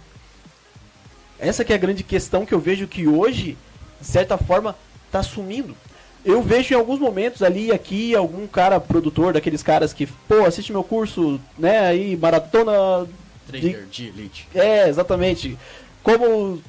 [1.39, 3.59] Essa que é a grande questão que eu vejo que hoje,
[4.01, 4.77] de certa forma,
[5.11, 5.77] tá sumindo.
[6.25, 10.45] Eu vejo em alguns momentos ali e aqui algum cara produtor daqueles caras que, pô,
[10.47, 13.07] assiste meu curso, né, aí maratona
[13.47, 14.49] Trader de elite.
[14.55, 15.59] é, exatamente.
[16.03, 16.63] Como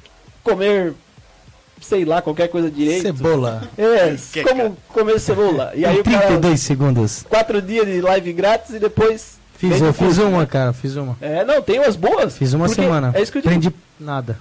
[0.44, 0.92] comer,
[1.80, 3.02] sei lá, qualquer coisa direito.
[3.02, 3.66] Cebola.
[3.78, 5.72] É, Que como comer cebola.
[5.74, 7.24] E aí Em o cara, 32 segundos.
[7.28, 9.38] quatro dias de live grátis e depois...
[9.56, 11.16] Fiz, eu fiz uma, cara, fiz uma.
[11.18, 12.36] É, não, tem umas boas.
[12.36, 13.10] Fiz uma semana.
[13.14, 13.54] É isso que eu digo.
[13.54, 14.38] Aprendi nada.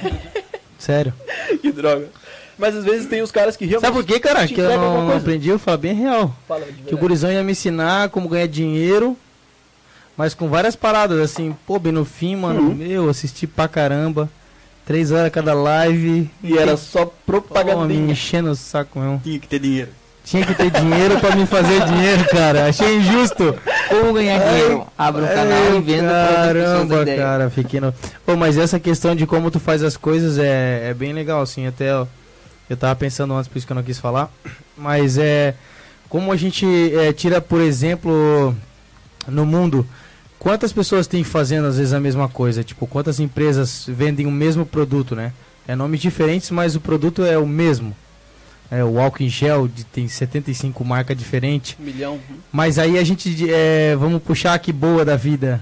[0.78, 1.12] Sério.
[1.60, 2.08] que droga.
[2.58, 3.86] Mas às vezes tem os caras que realmente...
[3.92, 4.46] Sabe por quê, cara?
[4.46, 6.34] Que eu não, aprendi, eu falo bem real.
[6.46, 9.16] Fala de Que o gurizão ia me ensinar como ganhar dinheiro,
[10.16, 12.74] mas com várias paradas, assim, pô, bem no fim, mano, Uhum.
[12.74, 14.28] meu, assisti pra caramba.
[14.86, 16.30] Três horas cada live.
[16.42, 17.42] E era só Pô,
[17.86, 19.20] me enchendo o saco mesmo.
[19.24, 19.88] Tinha que ter dinheiro.
[20.24, 22.66] Tinha que ter dinheiro pra me fazer dinheiro, cara.
[22.66, 23.54] Achei injusto.
[23.88, 24.86] Como ganhar dinheiro?
[24.96, 27.18] Abre um canal Ai, e venda Caramba, ideia.
[27.18, 27.92] cara, fiquei no...
[28.24, 31.66] Pô, mas essa questão de como tu faz as coisas é, é bem legal, assim,
[31.66, 32.06] até ó,
[32.68, 34.32] eu tava pensando antes, por isso que eu não quis falar,
[34.76, 35.54] mas é
[36.08, 36.64] como a gente
[36.96, 38.54] é, tira, por exemplo,
[39.26, 39.86] no mundo,
[40.38, 44.64] quantas pessoas tem fazendo às vezes a mesma coisa, tipo, quantas empresas vendem o mesmo
[44.64, 45.32] produto, né?
[45.66, 47.96] É nomes diferentes, mas o produto é o mesmo.
[48.70, 51.76] É, o álcool em gel de, tem 75 marcas diferentes.
[51.80, 52.20] Um milhão.
[52.52, 55.60] Mas aí a gente, é, vamos puxar a que boa da vida.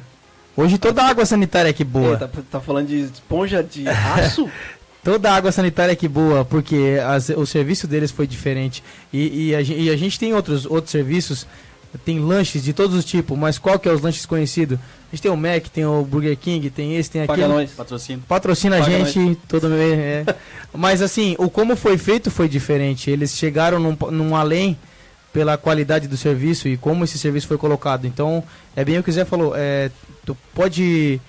[0.57, 2.15] Hoje toda água sanitária é que boa.
[2.15, 4.51] É, tá, tá falando de esponja de aço?
[5.05, 8.83] Toda água sanitária é que boa, porque as- o serviço deles foi diferente.
[9.13, 11.45] E, e a, e a gente tem outros, outros serviços,
[12.05, 14.79] tem lanches de todos os tipos, mas qual que é os lanches conhecidos?
[14.79, 17.53] A gente tem o Mac, tem o Burger King, tem esse, tem Paga aquele.
[17.59, 17.71] nós.
[17.73, 18.23] Patrocínio.
[18.29, 19.99] Patrocina a Paga gente todo mês.
[19.99, 20.25] É.
[20.73, 23.11] Mas assim, o como foi feito foi diferente.
[23.11, 24.79] Eles chegaram num, num além
[25.33, 28.07] pela qualidade do serviço e como esse serviço foi colocado.
[28.07, 28.43] Então,
[28.77, 29.53] é bem o que o Zé falou.
[29.57, 29.91] É,
[30.25, 31.21] tu pode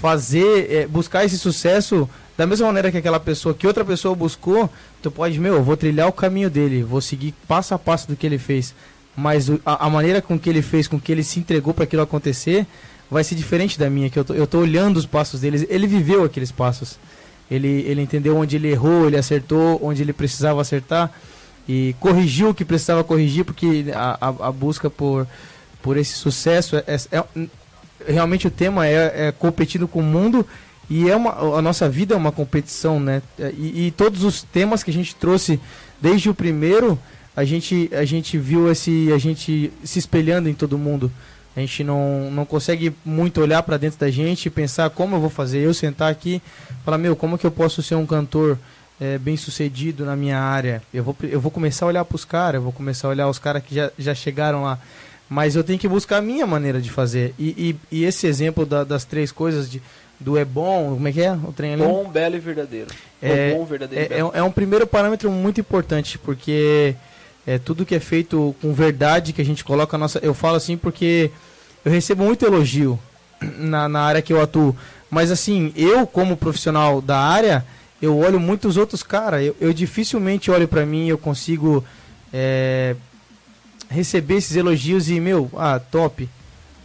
[0.00, 2.08] fazer, é, buscar esse sucesso
[2.42, 4.68] da mesma maneira que aquela pessoa, que outra pessoa buscou.
[5.00, 8.16] Tu pode, meu, eu vou trilhar o caminho dele, vou seguir passo a passo do
[8.16, 8.74] que ele fez.
[9.16, 12.02] Mas a, a maneira com que ele fez, com que ele se entregou para aquilo
[12.02, 12.66] acontecer,
[13.08, 15.64] vai ser diferente da minha, que eu tô, eu tô olhando os passos dele.
[15.70, 16.98] Ele viveu aqueles passos.
[17.48, 21.12] Ele, ele entendeu onde ele errou, ele acertou, onde ele precisava acertar
[21.68, 25.28] e corrigiu o que precisava corrigir, porque a, a, a busca por,
[25.80, 27.46] por esse sucesso é, é- é-
[28.12, 30.44] realmente o tema é, é competindo com o mundo
[30.90, 33.22] e é uma, a nossa vida é uma competição, né?
[33.38, 35.58] E, e todos os temas que a gente trouxe
[36.00, 36.98] desde o primeiro,
[37.34, 41.10] a gente, a gente viu esse, a gente se espelhando em todo mundo.
[41.56, 45.20] A gente não, não consegue muito olhar para dentro da gente e pensar como eu
[45.20, 45.58] vou fazer.
[45.60, 46.40] Eu sentar aqui
[46.84, 48.58] falar, meu, como que eu posso ser um cantor
[49.00, 50.82] é, bem sucedido na minha área?
[50.92, 53.38] Eu vou, eu vou começar a olhar para os caras, vou começar a olhar os
[53.38, 54.78] caras que já, já chegaram lá.
[55.28, 57.34] Mas eu tenho que buscar a minha maneira de fazer.
[57.38, 59.80] E, e, e esse exemplo da- das três coisas, de,
[60.22, 61.82] do é bom, como é que é o trem ali?
[61.82, 62.88] Bom, belo e verdadeiro.
[63.20, 66.94] É, bom, verdadeiro É, é, um- é um primeiro parâmetro muito importante, porque
[67.46, 70.18] é tudo que é feito com verdade que a gente coloca a nossa.
[70.22, 71.30] Eu falo assim porque
[71.84, 72.98] eu recebo muito elogio
[73.58, 74.74] na, na área que eu atuo.
[75.10, 77.64] Mas assim, eu como profissional da área,
[78.00, 79.44] eu olho muitos outros caras.
[79.44, 81.84] Eu, eu dificilmente olho pra mim e eu consigo
[82.32, 82.96] é,
[83.90, 86.28] receber esses elogios e, meu, ah, top.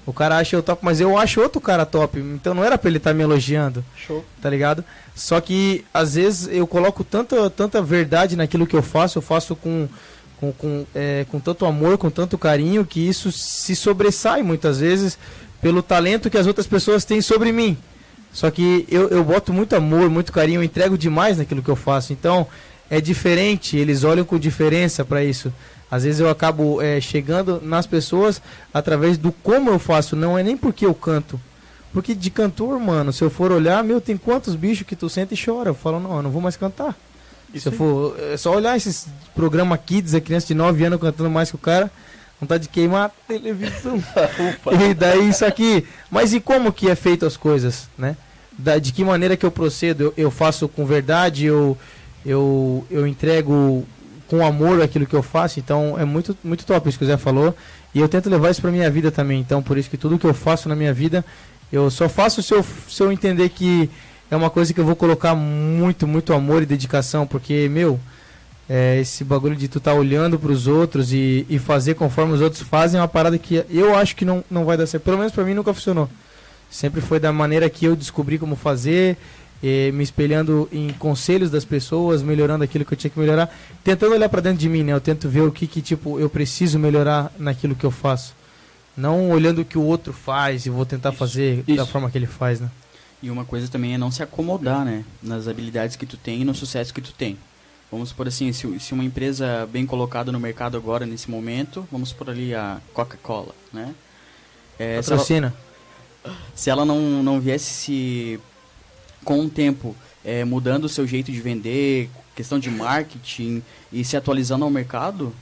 [0.08, 2.17] O cara acha eu top, mas eu acho outro cara top.
[2.17, 4.24] Então não era pra ele estar me elogiando Show.
[4.41, 4.82] tá ligado?
[5.13, 9.54] Só que às vezes eu coloco tanta, tanta verdade naquilo que eu faço, eu faço
[9.54, 9.86] com,
[10.39, 15.20] com, com, é, com tanto amor, com tanto carinho, que isso se sobressai muitas vezes
[15.62, 17.78] pelo talento que as outras pessoas têm sobre mim.
[18.32, 21.76] Só que eu, eu boto muito amor, muito carinho, eu entrego demais naquilo que eu
[21.76, 22.13] faço.
[22.13, 22.48] Então
[22.89, 25.52] é diferente, eles olham com diferença para isso.
[25.89, 28.41] Às vezes eu acabo é, chegando nas pessoas
[28.73, 31.39] através do como eu faço, não é nem porque eu canto.
[31.93, 35.34] Porque de cantor, mano, se eu for olhar, meu, tem quantos bichos que tu senta
[35.34, 35.69] e chora?
[35.69, 36.95] Eu falo, não, eu não vou mais cantar.
[37.56, 38.15] se eu for.
[38.32, 41.60] É só olhar esses programas kids, a criança de 9 anos cantando mais que o
[41.60, 41.89] cara.
[42.39, 44.04] Vontade de queimar a televisão.
[44.89, 45.88] e daí isso aqui.
[46.12, 48.15] Mas e como que é feito as coisas, né?
[48.56, 50.02] Da, de que maneira que eu procedo?
[50.02, 51.76] Eu, eu faço com verdade, eu,
[52.23, 53.88] eu, eu entrego
[54.27, 55.59] com amor aquilo que eu faço.
[55.59, 57.55] Então é muito, muito top isso que o Zé falou.
[57.93, 59.39] E eu tento levar isso pra minha vida também.
[59.39, 61.25] Então por isso que tudo que eu faço na minha vida,
[61.71, 63.89] eu só faço se eu, se eu entender que
[64.29, 67.25] é uma coisa que eu vou colocar muito, muito amor e dedicação.
[67.25, 67.99] Porque, meu
[68.69, 72.41] é, esse bagulho de tu tá olhando para os outros e, e fazer conforme os
[72.41, 75.03] outros fazem é uma parada que eu acho que não, não vai dar certo.
[75.03, 76.09] Pelo menos para mim nunca funcionou.
[76.69, 79.15] Sempre foi da maneira que eu descobri como fazer,
[79.62, 84.30] me espelhando em conselhos das pessoas, melhorando aquilo que eu tinha que melhorar, tentando olhar
[84.30, 84.93] para dentro de mim, né?
[84.93, 88.36] Eu tento ver o que que tipo eu preciso melhorar naquilo que eu faço.
[88.96, 91.78] Não olhando o que o outro faz e vou tentar isso, fazer isso.
[91.78, 92.70] da forma que ele faz, né?
[93.22, 95.04] E uma coisa também é não se acomodar, né?
[95.22, 97.38] Nas habilidades que tu tem e no sucesso que tu tem.
[97.91, 102.12] Vamos por assim, se, se uma empresa bem colocada no mercado agora, nesse momento, vamos
[102.12, 103.96] por ali a Coca-Cola, né?
[104.78, 105.54] É, Patrocina.
[105.54, 108.39] Se ela, se ela não, não viesse se,
[109.27, 113.61] com o tempo, é, mudando o seu jeito de vender, questão de marketing
[113.91, 115.35] e se atualizando ao mercado,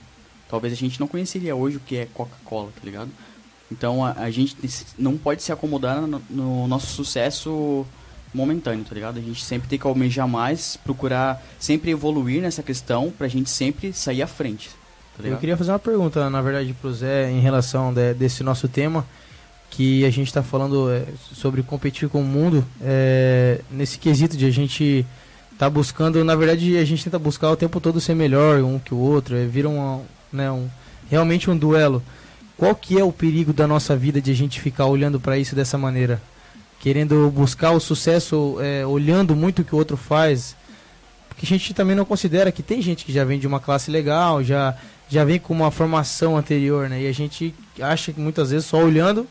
[0.49, 3.11] talvez a gente não conheceria hoje o que é Coca-Cola, tá ligado?
[3.71, 4.57] Então a, a, gente
[4.97, 7.85] não pode se acomodar no, no nosso sucesso
[8.33, 9.19] momentâneo, tá ligado?
[9.19, 13.93] A gente sempre tem que almejar mais, procurar sempre evoluir nessa questão pra gente sempre
[13.93, 14.71] sair à frente.
[15.15, 18.67] Tá Eu queria fazer uma pergunta, na verdade, pro Zé em relação de, desse nosso
[18.67, 19.05] tema,
[19.69, 24.45] que a gente está falando é, sobre competir com o mundo, é, nesse quesito de
[24.45, 25.06] a gente
[25.58, 28.93] tá buscando, na verdade, a gente tenta buscar o tempo todo ser melhor um que
[28.93, 29.69] o outro, é, vira
[30.32, 30.67] né, um,
[31.10, 32.01] realmente um duelo.
[32.58, 35.56] Qual que é o perigo da nossa vida de a gente ficar olhando para isso
[35.56, 36.21] dessa maneira?
[36.86, 40.56] querendo buscar o sucesso é, olhando muito o que o outro faz.
[41.28, 43.89] Porque a gente também não considera que tem gente que já vem de uma classe
[43.89, 44.78] legal, já,
[45.10, 47.01] já vem com uma formação anterior, né?
[47.01, 49.28] E a gente acha que muitas vezes só olhando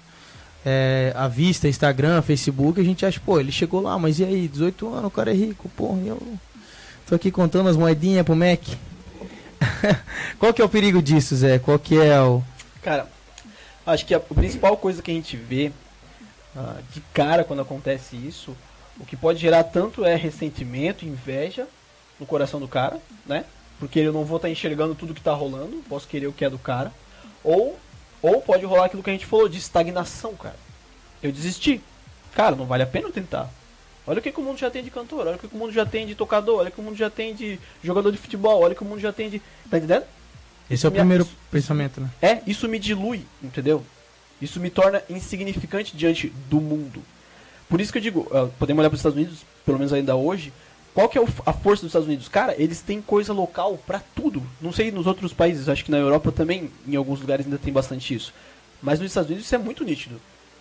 [0.64, 4.48] é, a vista, Instagram, Facebook, a gente acha, pô, ele chegou lá, mas e aí,
[4.48, 6.20] 18 anos, o cara é rico, porra, eu
[7.06, 8.60] tô aqui contando as moedinhas pro Mac.
[10.38, 11.58] Qual que é o perigo disso, Zé?
[11.58, 12.42] Qual que é o...
[12.82, 13.08] Cara,
[13.86, 15.70] acho que a principal coisa que a gente vê
[16.56, 18.56] ah, de cara quando acontece isso,
[18.98, 21.66] o que pode gerar tanto é ressentimento, inveja
[22.18, 23.44] no coração do cara, né?
[23.78, 26.44] Porque eu não vou estar tá enxergando tudo que está rolando, posso querer o que
[26.44, 26.92] é do cara.
[27.42, 27.78] Ou,
[28.24, 30.56] ou pode rolar aquilo que a gente falou de estagnação, cara.
[31.22, 31.78] Eu desisti.
[32.34, 33.50] Cara, não vale a pena tentar.
[34.06, 35.58] Olha o que, que, o mundo já tem de cantor, olha o que, que, o
[35.58, 38.16] mundo já tem de tocador, olha o que o mundo já tem de jogador de
[38.16, 39.40] futebol, olha o que o mundo já tem de.
[39.70, 40.04] Tá entendendo?
[40.64, 42.08] Esse isso é o primeiro pensamento, né?
[42.22, 43.84] É, isso me dilui, entendeu?
[44.40, 47.02] Isso me torna insignificante diante do mundo.
[47.68, 50.16] Por isso que eu digo, uh, podemos olhar para os Estados Unidos, pelo menos ainda
[50.16, 50.50] hoje,
[50.94, 52.28] qual que é a força dos Estados Unidos?
[52.28, 54.40] Cara, eles têm coisa local para tudo.
[54.60, 57.72] Não sei nos outros países, acho que na Europa também, em alguns lugares ainda tem
[57.72, 58.32] bastante isso.
[58.80, 60.20] Mas nos Estados Unidos isso é muito nítido.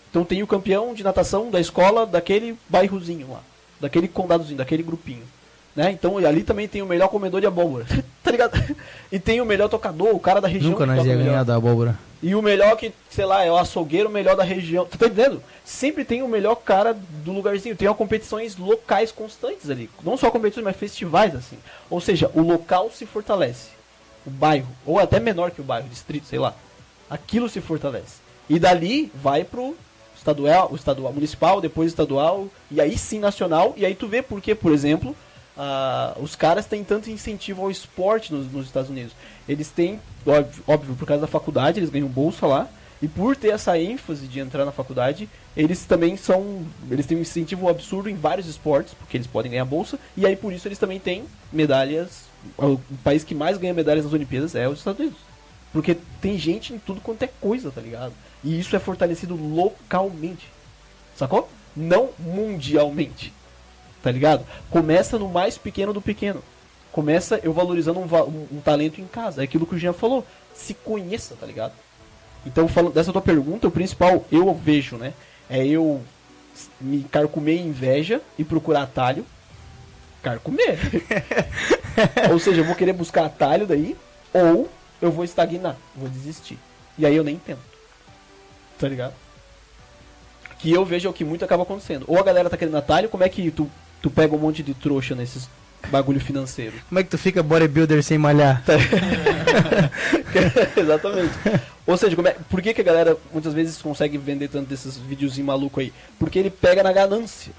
[0.10, 3.42] Então tem o campeão de natação da escola daquele bairrozinho lá,
[3.80, 5.24] daquele condadozinho, daquele grupinho.
[5.76, 5.92] Né?
[5.92, 7.86] Então ali também tem o melhor comedor de abóbora.
[8.24, 8.76] tá ligado?
[9.12, 10.72] E tem o melhor tocador, o cara da região.
[10.72, 11.98] Nunca nós ia ganhar da abóbora.
[12.24, 14.86] E o melhor que, sei lá, é o açougueiro, melhor da região.
[14.86, 15.44] Tá entendendo?
[15.66, 17.76] Sempre tem o melhor cara do lugarzinho.
[17.76, 19.90] Tem competições locais constantes ali.
[20.02, 21.58] Não só competições, mas festivais, assim.
[21.90, 23.72] Ou seja, o local se fortalece.
[24.26, 24.70] O bairro.
[24.86, 26.56] Ou até menor que o bairro, distrito, sei lá.
[27.10, 28.22] Aquilo se fortalece.
[28.50, 29.76] E dali vai pro
[30.16, 33.74] estadual, o estadual municipal, depois estadual, e aí sim nacional.
[33.76, 35.14] E aí tu vê porque, por exemplo,
[35.56, 39.14] Uh, os caras têm tanto incentivo ao esporte nos, nos Estados Unidos.
[39.48, 42.68] Eles têm, óbvio, óbvio, por causa da faculdade, eles ganham bolsa lá.
[43.02, 46.66] E por ter essa ênfase de entrar na faculdade, eles também são.
[46.90, 50.00] Eles têm um incentivo absurdo em vários esportes, porque eles podem ganhar bolsa.
[50.16, 52.24] E aí por isso eles também têm medalhas.
[52.58, 55.20] O país que mais ganha medalhas nas Olimpíadas é os Estados Unidos.
[55.74, 58.14] Porque tem gente em tudo quanto é coisa, tá ligado?
[58.42, 60.48] E isso é fortalecido localmente.
[61.16, 61.50] Sacou?
[61.76, 63.34] Não mundialmente
[64.04, 64.46] tá ligado?
[64.70, 66.44] Começa no mais pequeno do pequeno.
[66.92, 69.42] Começa eu valorizando um, um, um talento em casa.
[69.42, 70.24] É aquilo que o Jean falou.
[70.54, 71.74] Se conheça, tá ligado?
[72.46, 75.14] Então, falando dessa tua pergunta, o principal eu vejo, né?
[75.50, 76.04] É eu
[76.80, 79.26] me carcomer inveja e procurar atalho.
[80.22, 80.78] Carcomer.
[82.30, 83.96] ou seja, eu vou querer buscar atalho daí,
[84.34, 84.70] ou
[85.02, 86.60] eu vou estagnar, vou desistir.
[86.98, 87.60] E aí eu nem tento.
[88.78, 89.14] Tá ligado?
[90.60, 92.06] Que eu vejo é o que muito acaba acontecendo.
[92.08, 93.70] Ou a galera tá querendo atalho, como é que tu
[94.04, 95.50] tu pega um monte de trouxa nesses
[95.90, 96.74] bagulho financeiro.
[96.88, 98.62] Como é que tu fica bodybuilder sem malhar?
[98.64, 98.74] Tá.
[100.80, 101.32] Exatamente.
[101.86, 104.98] Ou seja, como é- por que, que a galera muitas vezes consegue vender tanto desses
[104.98, 105.94] videozinhos malucos aí?
[106.20, 107.52] Porque ele pega na ganância.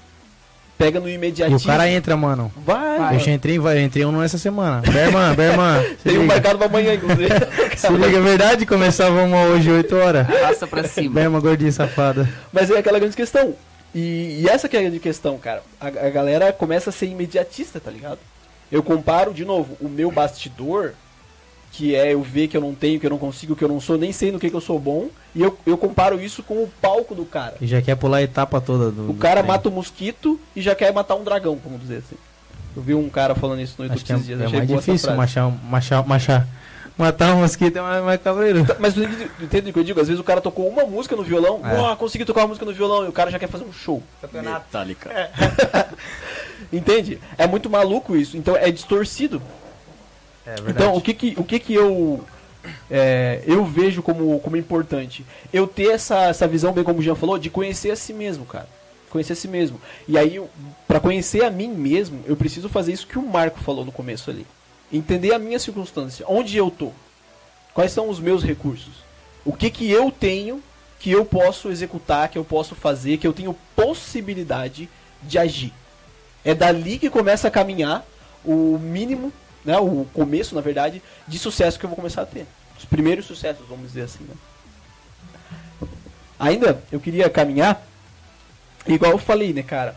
[0.77, 1.57] Pega no E imediatismo.
[1.57, 2.51] o cara entra, mano.
[2.65, 3.15] Vai, Vai.
[3.15, 4.81] Eu já entrei, vai, eu entrei um nessa semana.
[4.81, 5.81] Berman, Berman.
[6.03, 6.33] Tem um liga.
[6.33, 7.29] marcado pra amanhã, inclusive.
[7.77, 8.65] Se liga, é verdade?
[8.65, 10.27] Começava uma hoje, 8 horas.
[10.27, 11.13] Passa pra cima.
[11.13, 12.27] Berman, gordinha safada.
[12.51, 13.55] Mas é aquela grande questão.
[13.95, 15.63] E, e essa que é a grande questão, cara.
[15.79, 18.19] A, a galera começa a ser imediatista, tá ligado?
[18.69, 20.91] Eu comparo, de novo, o meu bastidor,
[21.71, 23.79] que é eu ver que eu não tenho, que eu não consigo, que eu não
[23.79, 26.55] sou, nem sei no que, que eu sou bom, e eu, eu comparo isso com
[26.55, 27.55] o palco do cara.
[27.61, 29.09] E já quer pular a etapa toda do.
[29.09, 32.17] O do cara mata o mosquito e já quer matar um dragão, vamos dizer assim.
[32.75, 34.67] Eu vi um cara falando isso no YouTube Acho que é, esses dias, é mais
[34.67, 36.47] difícil machar, machar, machar.
[36.97, 38.65] Matar um mosquito é mais, mais cabreiro.
[38.79, 39.01] Mas tu
[39.43, 39.99] entende o que eu digo?
[39.99, 41.73] Às vezes o cara tocou uma música no violão, É.
[41.75, 44.01] uau, consegui tocar uma música no violão, e o cara já quer fazer um show.
[44.31, 45.29] Metallica.
[46.71, 47.19] Entende?
[47.37, 48.37] É muito maluco isso.
[48.37, 49.41] Então é distorcido.
[50.45, 52.23] É Então o que que, o que, que eu
[52.89, 55.25] é, eu vejo como, como importante?
[55.53, 58.45] Eu ter essa, essa visão, bem como o Jean falou, de conhecer a si mesmo,
[58.45, 58.67] cara.
[59.09, 59.79] Conhecer a si mesmo.
[60.07, 60.41] E aí,
[60.87, 64.29] pra conhecer a mim mesmo, eu preciso fazer isso que o Marco falou no começo
[64.29, 64.45] ali.
[64.91, 66.25] Entender a minha circunstância.
[66.27, 66.91] Onde eu tô.
[67.73, 69.03] Quais são os meus recursos.
[69.43, 70.63] O que que eu tenho
[71.05, 74.89] que eu posso executar, que eu posso fazer, que eu tenho possibilidade
[75.21, 75.71] de agir.
[76.43, 78.03] É dali que começa a caminhar
[78.43, 79.31] o mínimo,
[79.63, 82.47] né, o começo, na verdade, de sucesso que eu vou começar a ter.
[82.77, 84.23] Os primeiros sucessos, vamos dizer assim.
[84.23, 85.89] Né?
[86.39, 87.85] Ainda, eu queria caminhar,
[88.87, 89.95] igual eu falei, né, cara?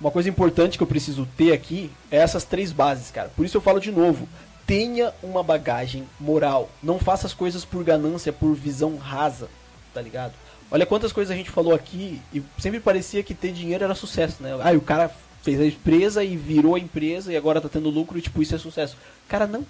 [0.00, 3.30] Uma coisa importante que eu preciso ter aqui é essas três bases, cara.
[3.36, 4.26] Por isso eu falo de novo.
[4.66, 6.70] Tenha uma bagagem moral.
[6.82, 9.48] Não faça as coisas por ganância, por visão rasa,
[9.92, 10.32] tá ligado?
[10.70, 14.42] Olha quantas coisas a gente falou aqui e sempre parecia que ter dinheiro era sucesso,
[14.42, 14.56] né?
[14.62, 15.10] Ah, o cara
[15.42, 18.54] fez a empresa e virou a empresa e agora tá tendo lucro e tipo, isso
[18.54, 18.96] é sucesso.
[19.28, 19.66] Cara, não.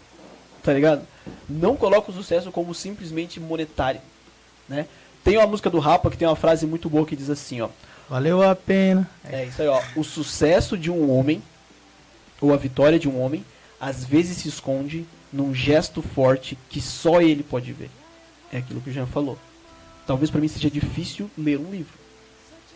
[0.63, 1.03] Tá ligado?
[1.49, 4.01] Não coloca o sucesso como simplesmente monetário,
[4.69, 4.87] né?
[5.25, 7.69] Tem uma música do Rapa que tem uma frase muito boa que diz assim, ó.
[8.11, 9.09] Valeu a pena.
[9.23, 9.81] É isso aí, ó.
[9.95, 11.41] O sucesso de um homem,
[12.41, 13.45] ou a vitória de um homem,
[13.81, 17.89] às vezes se esconde num gesto forte que só ele pode ver.
[18.53, 19.39] É aquilo que o Jean falou.
[20.09, 21.93] Talvez pra mim seja difícil ler um livro.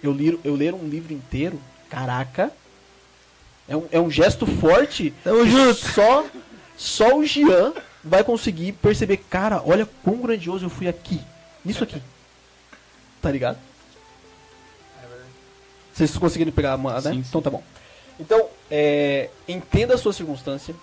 [0.01, 1.61] Eu, lir, eu ler um livro inteiro,
[1.91, 2.53] caraca,
[3.69, 5.75] é um, é um gesto forte Tamo junto.
[5.75, 6.27] só,
[6.77, 7.73] só o Jean
[8.05, 11.21] vai conseguir perceber, cara, olha quão grandioso eu fui aqui.
[11.65, 12.01] Nisso aqui.
[13.21, 13.59] Tá ligado?
[15.95, 17.01] Vocês conseguiram pegar, uma, né?
[17.01, 17.25] Sim, sim.
[17.29, 17.63] Então tá bom.
[18.19, 20.75] Então, é, entenda a sua circunstância,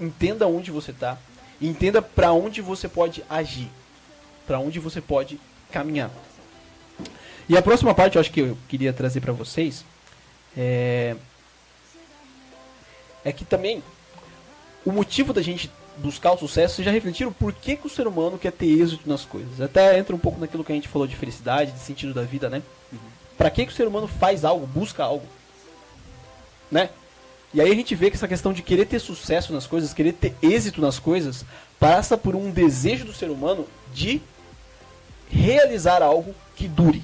[0.00, 1.16] entenda onde você tá,
[1.60, 3.70] e entenda para onde você pode agir,
[4.46, 5.40] para onde você pode
[5.70, 6.10] caminhar.
[7.48, 9.84] E a próxima parte, eu acho que eu queria trazer para vocês
[10.56, 11.14] é,
[13.24, 13.82] é que também
[14.84, 18.06] o motivo da gente buscar o sucesso, vocês já refletiram por que, que o ser
[18.06, 19.60] humano quer ter êxito nas coisas?
[19.60, 22.48] Até entra um pouco naquilo que a gente falou de felicidade, de sentido da vida,
[22.50, 22.62] né?
[23.36, 25.26] Pra que, que o ser humano faz algo, busca algo?
[26.70, 26.90] Né?
[27.52, 30.12] E aí a gente vê que essa questão de querer ter sucesso nas coisas, querer
[30.12, 31.44] ter êxito nas coisas,
[31.78, 34.20] passa por um desejo do ser humano de
[35.30, 37.02] realizar algo que dure.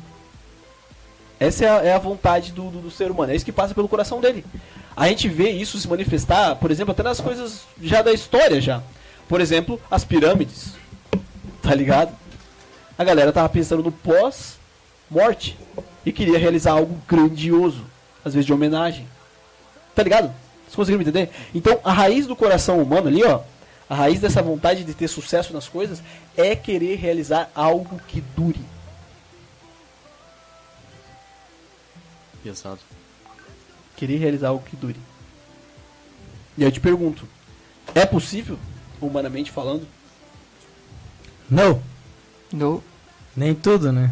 [1.39, 3.75] Essa é a, é a vontade do, do, do ser humano, é isso que passa
[3.75, 4.45] pelo coração dele.
[4.97, 8.83] A gente vê isso se manifestar, por exemplo, até nas coisas já da história já.
[9.29, 10.75] Por exemplo, as pirâmides.
[11.63, 12.15] Tá ligado?
[12.99, 13.91] A galera tava pensando no
[15.13, 15.57] pós-morte
[16.05, 17.85] e queria realizar algo grandioso,
[18.25, 19.07] às vezes de homenagem.
[19.95, 20.35] Tá ligado?
[20.65, 21.31] Vocês conseguiram me entender?
[21.55, 23.43] Então, a raiz do coração humano ali, ó,
[23.89, 26.03] a raiz dessa vontade de ter sucesso nas coisas
[26.37, 28.61] é querer realizar algo que dure.
[32.43, 32.81] Pesado.
[33.97, 34.99] Querer realizar algo que dure.
[36.57, 37.29] E aí eu te pergunto,
[37.95, 38.59] é possível,
[39.01, 39.87] humanamente falando?
[41.49, 41.83] Não,
[42.53, 42.83] No,
[43.37, 44.11] nem tudo, né?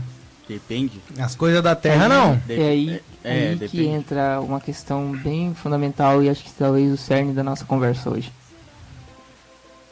[0.51, 1.01] Depende.
[1.17, 2.35] As coisas da terra não.
[2.45, 6.93] De- é aí, é, aí que entra uma questão bem fundamental e acho que talvez
[6.93, 8.33] o cerne da nossa conversa hoje.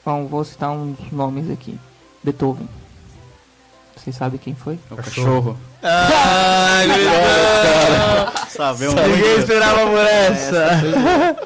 [0.04, 1.78] Bom, vou citar uns nomes aqui.
[2.24, 2.68] Beethoven.
[3.96, 4.80] Vocês sabem quem foi?
[4.90, 5.56] É o cachorro.
[5.80, 6.82] Ah,
[8.48, 11.36] Sabe, é um Ninguém esperava por essa.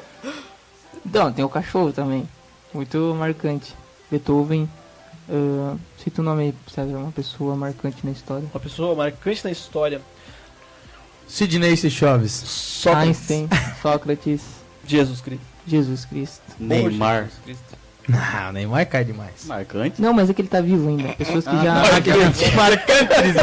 [1.13, 2.27] Não, tem o cachorro também.
[2.73, 3.75] Muito marcante.
[4.09, 4.67] Beethoven.
[5.29, 6.93] ah, cita o nome aí, sabe?
[6.93, 8.47] Uma pessoa marcante na história.
[8.53, 10.01] Uma pessoa marcante na história.
[11.27, 12.31] Sidney Chaves.
[12.31, 13.07] Sócrates.
[13.07, 13.49] Einstein,
[13.81, 14.41] Sócrates,
[14.85, 15.45] Jesus Cristo.
[15.65, 16.41] Jesus Cristo.
[16.59, 17.23] Neymar.
[17.23, 17.83] Jesus Cristo.
[18.05, 19.45] Não, Neymar cai demais.
[19.45, 20.01] Marcante.
[20.01, 21.13] Não, mas é que ele tá vivo ainda.
[21.13, 21.73] Pessoas que Ah, já.
[22.53, 23.33] Marcante.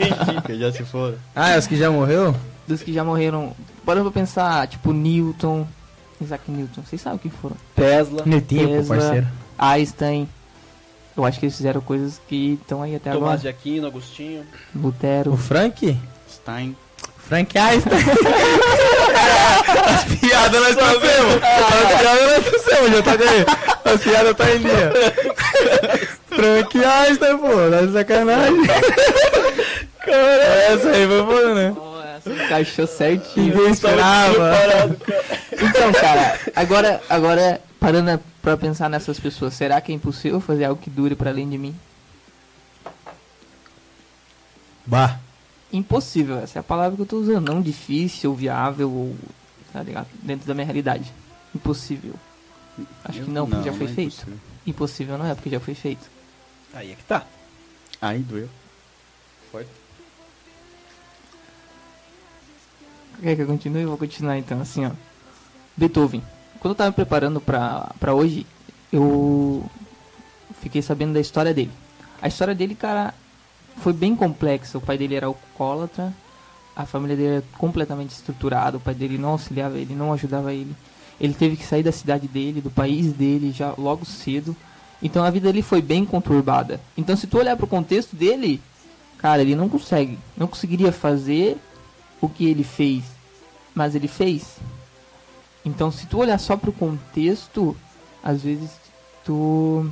[0.00, 1.16] Entendi, que já se foram.
[1.36, 2.34] Ah, os que já morreu?
[2.66, 3.52] Dos que já morreram.
[3.84, 5.66] Bora pra pensar, tipo, Newton.
[6.20, 6.82] Isaac Newton.
[6.82, 7.56] Vocês sabem quem foram?
[7.76, 8.22] Tesla.
[8.24, 8.96] Netinho, pô, Tesla.
[8.96, 9.26] parceiro.
[9.58, 10.28] Einstein.
[11.16, 13.60] Eu acho que eles fizeram coisas que estão aí até Tomás de agora.
[13.60, 14.44] Aquino, Agostinho.
[14.74, 15.36] O Lutero.
[15.36, 15.96] Frank?
[16.28, 16.76] Stein.
[17.18, 17.96] Frank Einstein.
[19.86, 21.34] As piadas nós trouxemos.
[21.42, 23.46] As piadas nós trouxemos, já tá daí.
[23.94, 24.92] As piadas tá em linha.
[26.28, 28.62] Frank Einstein, pô, tá de sacanagem.
[30.06, 31.74] Essa aí foi boa, né?
[32.18, 33.54] Essa encaixou certinho.
[33.54, 34.52] Ninguém esperava.
[35.52, 40.80] Então, cara, agora, agora parando pra pensar nessas pessoas, será que é impossível fazer algo
[40.80, 41.74] que dure para além de mim?
[44.86, 45.18] Bah.
[45.72, 47.48] Impossível, essa é a palavra que eu tô usando.
[47.52, 49.16] Não difícil, viável, ou.
[49.72, 50.06] Tá ligado?
[50.22, 51.10] Dentro da minha realidade.
[51.54, 52.14] Impossível.
[53.04, 54.08] Acho que Eu- não, porque já foi é feito.
[54.12, 54.38] impossível.
[54.66, 56.08] Impossível não é, porque já foi feito.
[56.74, 57.26] Aí é que tá.
[58.00, 58.48] Aí doeu.
[59.50, 59.66] Foi.
[63.20, 63.82] Quer que eu continue?
[63.82, 64.90] Eu vou continuar então, assim, ó.
[65.76, 66.22] Beethoven.
[66.64, 68.46] Quando eu tava me preparando pra hoje,
[68.90, 69.62] eu
[70.62, 71.70] fiquei sabendo da história dele.
[72.22, 73.12] A história dele, cara,
[73.76, 74.78] foi bem complexa.
[74.78, 76.10] O pai dele era alcoólatra,
[76.74, 80.74] a família dele era completamente estruturada, o pai dele não auxiliava ele, não ajudava ele.
[81.20, 84.56] Ele teve que sair da cidade dele, do país dele, já logo cedo.
[85.02, 86.80] Então a vida dele foi bem conturbada.
[86.96, 88.58] Então se tu olhar pro contexto dele,
[89.18, 91.58] cara, ele não consegue, não conseguiria fazer
[92.22, 93.04] o que ele fez,
[93.74, 94.56] mas ele fez.
[95.64, 97.76] Então, se tu olhar só pro contexto,
[98.22, 98.70] às vezes
[99.24, 99.90] tu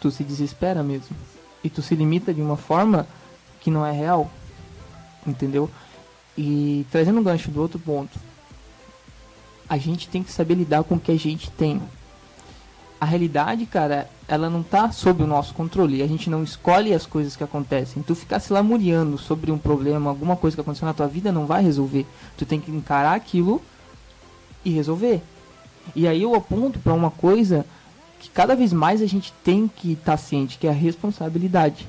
[0.00, 1.16] tu se desespera mesmo
[1.62, 3.06] e tu se limita de uma forma
[3.58, 4.30] que não é real,
[5.26, 5.70] entendeu?
[6.36, 8.18] E trazendo um gancho do outro ponto,
[9.66, 11.80] a gente tem que saber lidar com o que a gente tem.
[13.00, 16.02] A realidade, cara, ela não tá sob o nosso controle.
[16.02, 18.02] A gente não escolhe as coisas que acontecem.
[18.02, 21.46] Tu ficar se lamuriando sobre um problema, alguma coisa que aconteceu na tua vida, não
[21.46, 22.06] vai resolver.
[22.36, 23.62] Tu tem que encarar aquilo
[24.64, 25.20] e resolver.
[25.94, 27.66] E aí eu aponto para uma coisa
[28.20, 31.86] que cada vez mais a gente tem que estar ciente, que é a responsabilidade.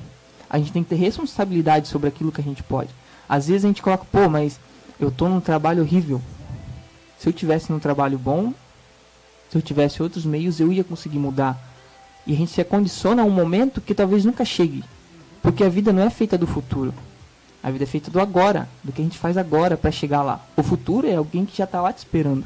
[0.50, 2.90] A gente tem que ter responsabilidade sobre aquilo que a gente pode.
[3.28, 4.60] Às vezes a gente coloca, pô, mas
[5.00, 6.20] eu tô num trabalho horrível.
[7.18, 8.52] Se eu tivesse num trabalho bom,
[9.50, 11.58] se eu tivesse outros meios, eu ia conseguir mudar.
[12.26, 14.84] E a gente se acondiciona a um momento que talvez nunca chegue.
[15.42, 16.92] Porque a vida não é feita do futuro.
[17.62, 20.44] A vida é feita do agora, do que a gente faz agora para chegar lá.
[20.56, 22.44] O futuro é alguém que já tá lá te esperando.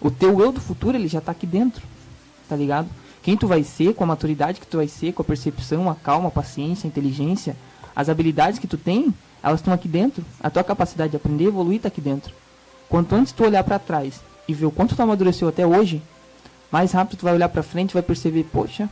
[0.00, 1.82] O teu eu do futuro, ele já tá aqui dentro.
[2.48, 2.88] Tá ligado?
[3.22, 5.94] Quem tu vai ser, com a maturidade que tu vai ser, com a percepção, a
[5.94, 7.56] calma, a paciência, a inteligência,
[7.94, 10.24] as habilidades que tu tem, elas estão aqui dentro.
[10.40, 12.32] A tua capacidade de aprender evoluir tá aqui dentro.
[12.88, 16.00] Quanto antes tu olhar para trás e ver o quanto tu amadureceu até hoje,
[16.70, 18.88] mais rápido tu vai olhar para frente e vai perceber, poxa,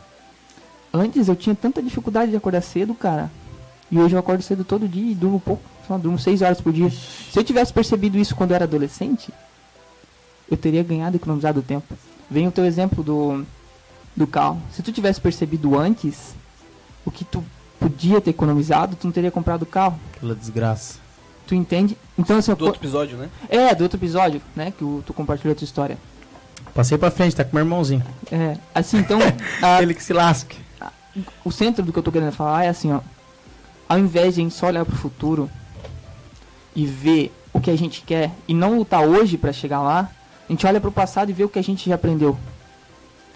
[0.93, 3.31] antes eu tinha tanta dificuldade de acordar cedo, cara.
[3.91, 6.73] E hoje eu acordo cedo todo dia e durmo pouco, só durmo 6 horas por
[6.73, 6.91] dia.
[6.91, 9.33] Se eu tivesse percebido isso quando eu era adolescente,
[10.51, 11.95] eu teria ganhado e economizado tempo.
[12.31, 13.45] Vem o teu exemplo do,
[14.17, 14.61] do carro.
[14.73, 16.35] Se tu tivesse percebido antes
[17.05, 17.45] o que tu
[17.79, 19.99] podia ter economizado, tu não teria comprado o carro.
[20.17, 20.99] Aquela desgraça.
[21.47, 21.97] Tu entende?
[22.19, 23.29] Então assim, Do outro episódio, né?
[23.51, 25.99] é, do outro episódio, né, que o- tu compartilhou a tua história.
[26.75, 28.03] Passei pra frente, tá com meu irmãozinho.
[28.33, 29.19] É, assim, então,
[29.63, 30.57] a- Ele que se lasque.
[31.45, 33.01] o centro do que eu tô querendo falar é assim, ó.
[33.87, 35.51] Ao invés de a gente só olhar pro futuro
[36.75, 40.11] e ver o que a gente quer e não lutar hoje pra chegar lá,
[40.49, 42.37] a gente olha pro passado e vê o que a gente já aprendeu.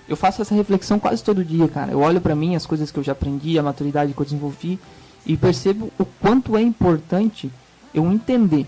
[0.09, 1.93] Eu faço essa reflexão quase todo dia, cara.
[1.93, 4.79] Eu olho pra mim, as coisas que eu já aprendi, a maturidade que eu desenvolvi
[5.27, 7.51] e percebo o quanto é importante
[7.93, 8.67] eu entender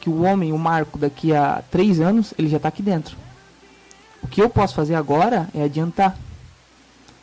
[0.00, 3.16] que o homem, o Marco, daqui a três anos, ele já tá aqui dentro.
[4.22, 6.16] O que eu posso fazer agora é adiantar.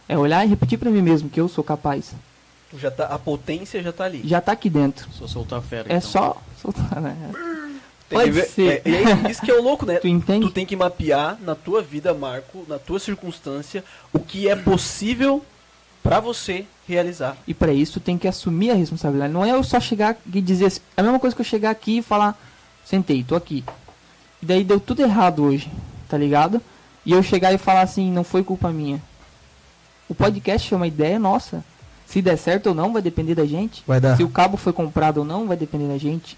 [0.09, 2.13] É olhar e repetir pra mim mesmo que eu sou capaz.
[2.77, 4.21] Já tá, a potência já tá ali.
[4.23, 5.07] Já tá aqui dentro.
[5.11, 5.93] Só soltar a fera.
[5.93, 6.01] É então.
[6.01, 7.15] só soltar, né?
[8.11, 8.81] Pode ver- ser.
[8.85, 9.95] É, isso que é o louco, né?
[10.01, 10.45] Tu entende?
[10.45, 13.83] Tu tem que mapear na tua vida, Marco, na tua circunstância,
[14.13, 15.43] o que é possível
[16.03, 17.37] pra você realizar.
[17.47, 19.31] E pra isso tu tem que assumir a responsabilidade.
[19.31, 21.69] Não é eu só chegar e dizer assim, é a mesma coisa que eu chegar
[21.69, 22.39] aqui e falar,
[22.83, 23.63] sentei, tô aqui.
[24.41, 25.69] E daí deu tudo errado hoje,
[26.09, 26.59] tá ligado?
[27.05, 29.01] E eu chegar e falar assim, não foi culpa minha.
[30.09, 31.63] O podcast é uma ideia nossa.
[32.05, 33.83] Se der certo ou não, vai depender da gente.
[33.87, 34.17] Vai dar.
[34.17, 36.37] Se o cabo foi comprado ou não, vai depender da gente.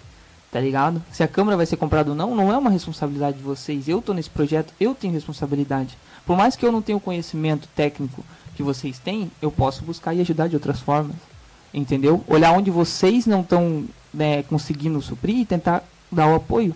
[0.54, 1.02] Tá ligado?
[1.10, 3.88] Se a câmera vai ser comprada ou não, não é uma responsabilidade de vocês.
[3.88, 5.98] Eu tô nesse projeto, eu tenho responsabilidade.
[6.24, 8.24] Por mais que eu não tenha o conhecimento técnico
[8.54, 11.16] que vocês têm, eu posso buscar e ajudar de outras formas.
[11.74, 12.22] Entendeu?
[12.28, 16.72] Olhar onde vocês não estão né, conseguindo suprir e tentar dar o apoio.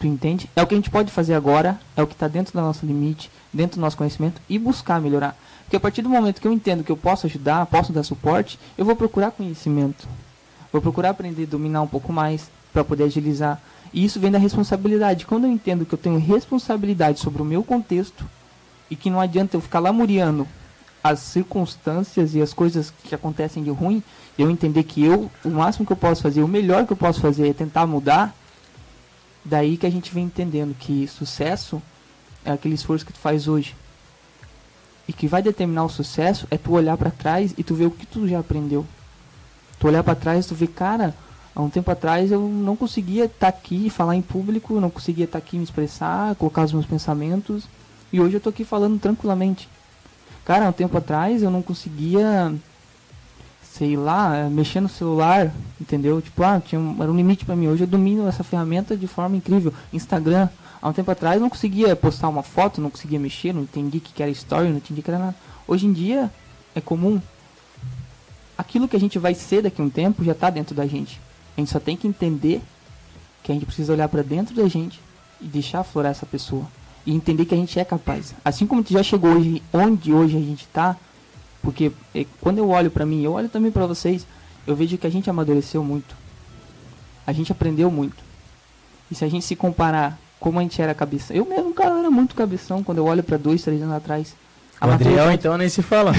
[0.00, 0.48] Tu entende?
[0.56, 2.86] É o que a gente pode fazer agora, é o que está dentro do nosso
[2.86, 5.36] limite, dentro do nosso conhecimento e buscar melhorar.
[5.64, 8.58] Porque a partir do momento que eu entendo que eu posso ajudar, posso dar suporte,
[8.78, 10.08] eu vou procurar conhecimento.
[10.72, 13.62] Vou procurar aprender a dominar um pouco mais para poder agilizar.
[13.92, 15.24] E isso vem da responsabilidade.
[15.24, 18.28] Quando eu entendo que eu tenho responsabilidade sobre o meu contexto
[18.90, 20.46] e que não adianta eu ficar lamuriando
[21.02, 24.02] as circunstâncias e as coisas que acontecem de ruim,
[24.36, 27.20] eu entender que eu, o máximo que eu posso fazer, o melhor que eu posso
[27.20, 28.34] fazer é tentar mudar,
[29.44, 31.80] daí que a gente vem entendendo que sucesso
[32.44, 33.76] é aquele esforço que tu faz hoje.
[35.06, 37.90] E que vai determinar o sucesso é tu olhar para trás e tu ver o
[37.90, 38.84] que tu já aprendeu.
[39.78, 41.14] Tu olhar para trás e tu ver, cara,
[41.54, 45.24] há um tempo atrás eu não conseguia estar tá aqui falar em público, não conseguia
[45.24, 47.64] estar tá aqui me expressar, colocar os meus pensamentos,
[48.12, 49.68] e hoje eu tô aqui falando tranquilamente.
[50.44, 52.54] Cara, há um tempo atrás eu não conseguia
[53.74, 56.22] sei lá, mexer no celular, entendeu?
[56.22, 57.66] Tipo, ah, tinha um, era um limite para mim.
[57.66, 59.74] Hoje eu domino essa ferramenta de forma incrível.
[59.92, 60.48] Instagram,
[60.80, 63.98] há um tempo atrás eu não conseguia postar uma foto, não conseguia mexer, não entendi
[63.98, 65.34] que era story, não entendi que era nada.
[65.66, 66.30] Hoje em dia
[66.72, 67.20] é comum.
[68.56, 71.20] Aquilo que a gente vai ser daqui a um tempo já está dentro da gente.
[71.56, 72.60] A gente só tem que entender
[73.42, 75.00] que a gente precisa olhar para dentro da gente
[75.40, 76.66] e deixar aflorar essa pessoa.
[77.06, 78.34] E entender que a gente é capaz.
[78.44, 80.96] Assim como a gente já chegou hoje, onde hoje a gente está,
[81.62, 84.26] porque é, quando eu olho para mim, eu olho também para vocês,
[84.66, 86.16] eu vejo que a gente amadureceu muito.
[87.26, 88.16] A gente aprendeu muito.
[89.10, 92.10] E se a gente se comparar como a gente era cabeção, eu mesmo, cara, era
[92.10, 94.34] muito cabeção quando eu olho para dois, três anos atrás.
[94.80, 96.12] A o Adriel, então, nem se fala.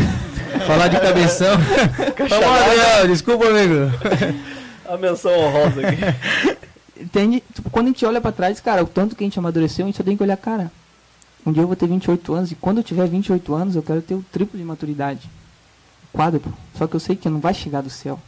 [0.66, 1.58] Falar de cabeção.
[2.30, 3.92] Vamos, Adriel, desculpa, amigo.
[4.88, 6.58] a menção honrosa aqui.
[6.98, 7.44] Entende?
[7.72, 9.98] Quando a gente olha para trás, cara, o tanto que a gente amadureceu, a gente
[9.98, 10.72] só tem que olhar, cara,
[11.46, 14.02] um dia eu vou ter 28 anos e quando eu tiver 28 anos eu quero
[14.02, 15.30] ter o triplo de maturidade.
[16.14, 16.54] Quádruplo.
[16.76, 18.20] Só que eu sei que não vai chegar do céu.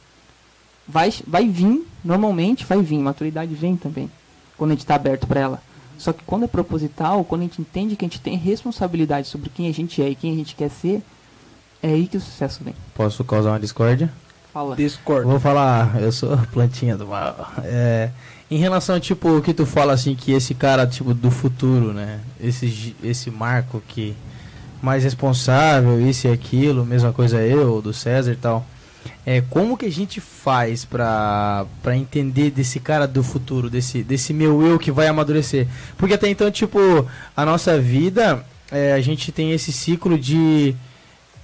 [0.87, 2.99] Vai, vai vir, normalmente vai vir.
[2.99, 4.11] Maturidade vem também.
[4.57, 5.61] Quando a gente está aberto para ela.
[5.97, 9.49] Só que quando é proposital, quando a gente entende que a gente tem responsabilidade sobre
[9.49, 11.01] quem a gente é e quem a gente quer ser,
[11.81, 12.75] é aí que o sucesso vem.
[12.93, 14.11] Posso causar uma discórdia?
[14.57, 14.75] Fala.
[14.75, 15.27] Discord.
[15.27, 17.53] Vou falar, eu sou plantinha do mal.
[17.63, 18.09] É,
[18.49, 22.21] em relação, tipo, o que tu fala, assim, que esse cara, tipo, do futuro, né?
[22.41, 24.15] Esse, esse Marco que
[24.81, 28.65] mais responsável, isso e aquilo, mesma coisa eu, do César e tal.
[29.23, 34.33] É, como que a gente faz pra, pra entender desse cara do futuro, desse, desse
[34.33, 35.67] meu eu que vai amadurecer?
[35.99, 36.79] Porque até então, tipo,
[37.35, 40.75] a nossa vida, é, a gente tem esse ciclo de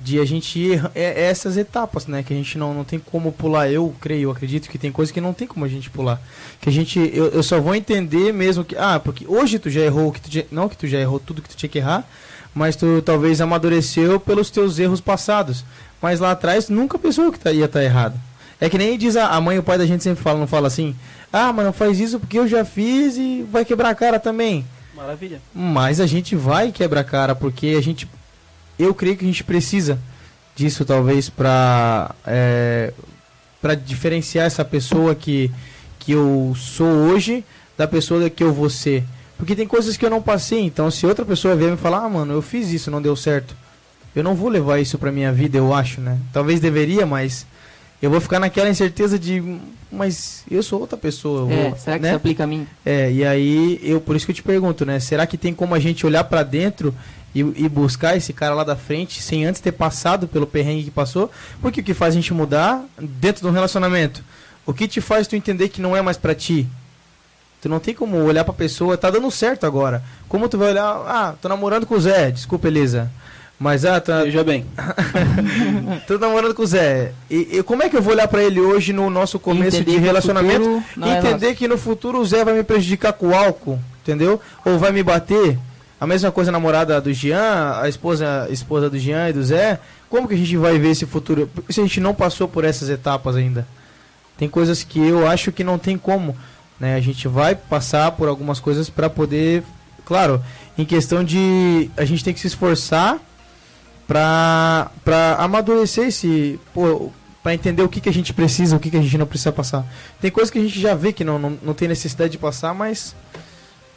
[0.04, 2.22] de a gente ir é, é, essas etapas, né?
[2.22, 3.72] Que a gente não, não tem como pular.
[3.72, 6.22] Eu creio, eu acredito que tem coisas que não tem como a gente pular.
[6.60, 7.00] Que a gente.
[7.14, 8.76] Eu, eu só vou entender mesmo que.
[8.76, 11.48] Ah, porque hoje tu já errou que tu Não que tu já errou tudo que
[11.48, 12.06] tu tinha que errar,
[12.54, 15.64] mas tu talvez amadureceu pelos teus erros passados.
[16.02, 18.20] Mas lá atrás nunca pensou que tá, ia estar tá errado.
[18.60, 20.48] É que nem diz a, a mãe e o pai da gente sempre fala, não
[20.48, 20.96] fala assim,
[21.32, 24.66] ah, mas não faz isso porque eu já fiz e vai quebrar a cara também.
[24.96, 25.42] Maravilha.
[25.54, 28.08] Mas a gente vai quebrar a cara, porque a gente
[28.78, 30.00] eu creio que a gente precisa
[30.56, 32.94] disso talvez para é,
[33.62, 35.50] para diferenciar essa pessoa que
[36.00, 37.46] que eu sou hoje
[37.78, 39.04] da pessoa que eu vou ser.
[39.38, 42.10] Porque tem coisas que eu não passei então se outra pessoa vier me falar ah
[42.10, 43.56] mano eu fiz isso não deu certo.
[44.16, 46.18] Eu não vou levar isso para minha vida eu acho né?
[46.32, 47.48] Talvez deveria mas
[48.02, 49.42] eu vou ficar naquela incerteza de
[49.92, 52.10] mas eu sou outra pessoa é, vou, será que né?
[52.10, 52.68] se aplica a mim?
[52.86, 55.00] É e aí eu por isso que eu te pergunto né?
[55.00, 56.94] Será que tem como a gente olhar para dentro
[57.34, 60.92] e, e, buscar esse cara lá da frente sem antes ter passado pelo perrengue que
[60.92, 61.32] passou.
[61.62, 64.24] Porque o que faz a gente mudar dentro de um relacionamento?
[64.66, 66.68] O que te faz tu entender que não é mais para ti?
[67.62, 70.04] Tu não tem como olhar pra pessoa, tá dando certo agora.
[70.28, 73.10] Como tu vai olhar, ah, tô namorando com o Zé, desculpa, Elisa.
[73.60, 74.24] Mas, ah, tá.
[74.24, 74.66] Veja bem.
[76.06, 77.14] tô namorando com o Zé.
[77.30, 79.92] E, e, como é que eu vou olhar para ele hoje no nosso começo entender
[79.92, 80.84] de relacionamento?
[81.02, 84.42] É entender é que no futuro o Zé vai me prejudicar com o álcool, entendeu?
[84.66, 85.58] Ou vai me bater?
[86.04, 89.42] A mesma coisa a namorada do Jean, a esposa, a esposa do Jean e do
[89.42, 89.80] Zé.
[90.10, 91.50] Como que a gente vai ver esse futuro?
[91.70, 93.66] Se a gente não passou por essas etapas ainda.
[94.38, 96.36] Tem coisas que eu acho que não tem como.
[96.78, 96.96] Né?
[96.96, 99.64] A gente vai passar por algumas coisas para poder.
[100.04, 100.44] Claro,
[100.78, 101.90] em questão de.
[101.96, 103.18] A gente tem que se esforçar
[104.06, 104.92] para
[105.40, 106.60] amadurecer esse.
[107.42, 109.54] para entender o que, que a gente precisa, o que, que a gente não precisa
[109.54, 109.86] passar.
[110.20, 112.74] Tem coisas que a gente já vê que não, não, não tem necessidade de passar,
[112.74, 113.16] mas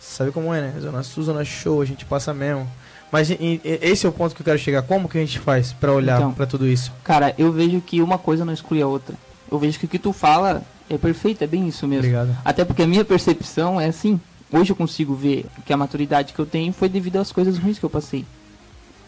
[0.09, 0.80] Sabe como é, né?
[0.80, 2.66] Zona Sul, Zona Show, a gente passa mesmo.
[3.12, 4.82] Mas esse é o ponto que eu quero chegar.
[4.82, 6.92] Como que a gente faz para olhar então, para tudo isso?
[7.04, 9.14] Cara, eu vejo que uma coisa não exclui a outra.
[9.50, 12.04] Eu vejo que o que tu fala é perfeito, é bem isso mesmo.
[12.04, 12.36] Obrigado.
[12.44, 14.20] Até porque a minha percepção é assim.
[14.50, 17.78] Hoje eu consigo ver que a maturidade que eu tenho foi devido às coisas ruins
[17.78, 18.24] que eu passei.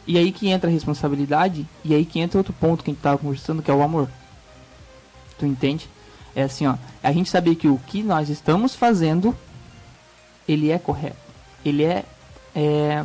[0.06, 3.02] E aí que entra a responsabilidade, e aí que entra outro ponto que a gente
[3.02, 4.08] tava conversando, que é o amor.
[5.38, 5.88] Tu entende?
[6.34, 6.74] É assim, ó.
[7.02, 9.34] A gente saber que o que nós estamos fazendo
[10.48, 11.16] ele é correto.
[11.64, 12.04] Ele é,
[12.54, 13.04] é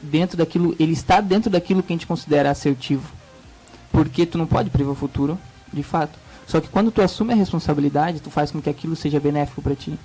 [0.00, 3.10] dentro daquilo, ele está dentro daquilo que a gente considera assertivo.
[3.90, 5.38] Porque tu não pode prever o futuro,
[5.72, 6.18] de fato.
[6.46, 9.74] Só que quando tu assume a responsabilidade, tu faz com que aquilo seja benéfico para
[9.74, 9.98] ti.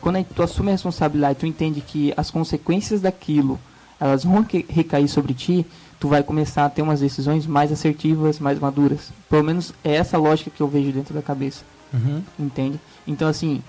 [0.00, 3.58] Quando tu assume a responsabilidade, tu entende que as consequências daquilo
[4.00, 5.66] elas vão recair sobre ti,
[5.98, 9.10] tu vai começar a ter umas decisões mais assertivas, mais maduras.
[9.28, 12.22] Pelo menos é essa lógica que eu vejo dentro da cabeça, Uhum.
[12.38, 12.78] entende?
[13.08, 13.60] Então assim,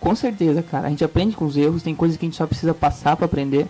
[0.00, 2.46] com certeza, cara, a gente aprende com os erros, tem coisas que a gente só
[2.46, 3.66] precisa passar pra aprender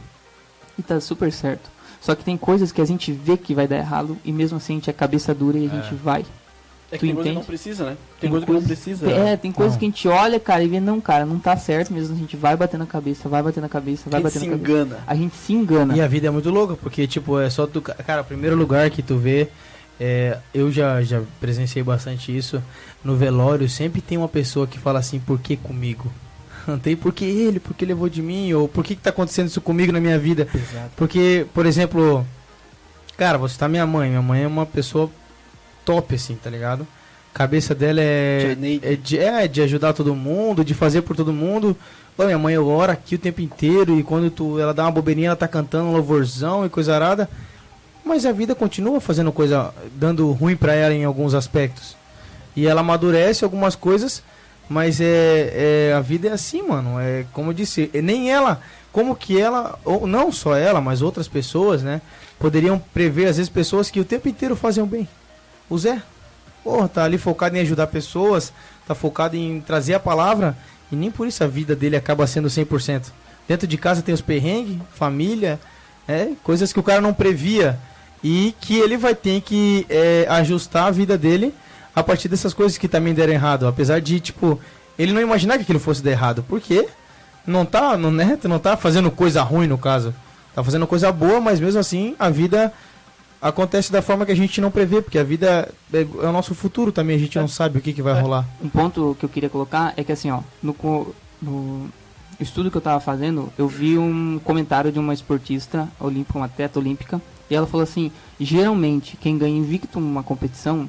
[0.78, 1.68] e tá super certo.
[2.00, 4.74] Só que tem coisas que a gente vê que vai dar errado e mesmo assim
[4.74, 6.24] a gente é cabeça dura e a gente vai.
[6.92, 7.34] É Tu que tem coisa que entende?
[7.34, 7.90] não precisa, né?
[8.18, 9.10] Tem, Tem coisa que não coisa- precisa.
[9.10, 9.78] É, tem coisas Não.
[9.78, 12.36] que a gente olha, cara, e vê, não, cara, não tá certo mesmo, a gente
[12.36, 14.46] vai bater na cabeça, vai bater na cabeça, vai se na cabeça.
[14.46, 14.98] engana.
[15.06, 15.96] A gente se engana.
[15.96, 17.80] E a vida é muito louca, porque, tipo, é só tu.
[17.80, 19.48] Cara, o primeiro lugar que tu vê.
[20.00, 22.62] É, eu já, já presenciei bastante isso.
[23.04, 26.10] No velório, sempre tem uma pessoa que fala assim: por que comigo?
[26.66, 28.50] Não tem por que ele, por que levou de mim?
[28.54, 30.48] Ou por que, que tá acontecendo isso comigo na minha vida?
[30.54, 30.90] Exato.
[30.96, 32.26] Porque, por exemplo,
[33.18, 34.08] cara, você tá minha mãe.
[34.08, 35.10] Minha mãe é uma pessoa
[35.84, 36.86] top, assim, tá ligado?
[37.34, 41.76] Cabeça dela é, é, de, é de ajudar todo mundo, de fazer por todo mundo.
[42.16, 45.28] Ô, minha mãe ora aqui o tempo inteiro e quando tu, ela dá uma bobeirinha,
[45.28, 47.28] ela tá cantando um louvorzão e coisa arada.
[48.10, 51.96] Mas a vida continua fazendo coisa, dando ruim pra ela em alguns aspectos.
[52.56, 54.20] E ela amadurece algumas coisas,
[54.68, 56.98] mas é, é a vida é assim, mano.
[56.98, 61.28] É como eu disse, nem ela, como que ela, ou não só ela, mas outras
[61.28, 62.02] pessoas, né,
[62.36, 65.08] poderiam prever às vezes pessoas que o tempo inteiro fazem bem.
[65.68, 66.02] O Zé,
[66.64, 68.52] porra, tá ali focado em ajudar pessoas,
[68.88, 70.58] tá focado em trazer a palavra
[70.90, 73.04] e nem por isso a vida dele acaba sendo 100%.
[73.46, 75.60] Dentro de casa tem os perrengues, família,
[76.08, 77.78] é, coisas que o cara não previa
[78.22, 81.54] e que ele vai ter que é, ajustar a vida dele
[81.94, 83.66] a partir dessas coisas que também deram errado.
[83.66, 84.58] Apesar de, tipo,
[84.98, 86.44] ele não imaginar que aquilo fosse dar errado.
[86.48, 86.86] Porque
[87.46, 90.14] não tá, não, né, não tá fazendo coisa ruim no caso.
[90.54, 92.72] Tá fazendo coisa boa, mas mesmo assim a vida
[93.40, 96.54] acontece da forma que a gente não prevê, porque a vida é, é o nosso
[96.54, 98.20] futuro também, a gente não sabe o que, que vai É.
[98.20, 98.44] rolar.
[98.62, 100.76] Um ponto que eu queria colocar é que assim, ó, no,
[101.40, 101.88] no
[102.38, 106.78] estudo que eu tava fazendo, eu vi um comentário de uma esportista olímpica, uma atleta
[106.78, 107.20] olímpica,
[107.50, 110.88] e ela falou assim, geralmente quem ganha invicto numa competição,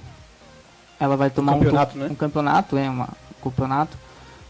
[0.99, 2.07] ela vai tomar um, campeonato, to- né?
[2.11, 3.97] um campeonato, é, uma, um campeonato.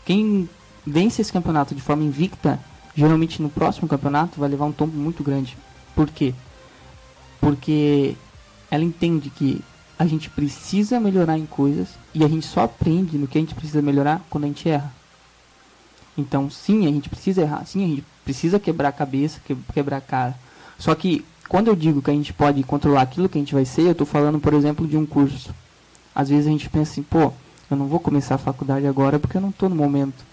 [0.05, 0.49] Quem
[0.85, 2.59] vence esse campeonato de forma invicta,
[2.95, 5.57] geralmente no próximo campeonato vai levar um tombo muito grande.
[5.95, 6.33] Por quê?
[7.39, 8.15] Porque
[8.69, 9.61] ela entende que
[9.97, 13.55] a gente precisa melhorar em coisas e a gente só aprende no que a gente
[13.55, 14.91] precisa melhorar quando a gente erra.
[16.17, 19.97] Então, sim, a gente precisa errar, sim, a gente precisa quebrar a cabeça, que- quebrar
[19.97, 20.35] a cara.
[20.77, 23.65] Só que quando eu digo que a gente pode controlar aquilo que a gente vai
[23.65, 25.53] ser, eu estou falando, por exemplo, de um curso.
[26.15, 27.33] Às vezes a gente pensa assim, pô,
[27.69, 30.23] eu não vou começar a faculdade agora porque eu não estou no momento.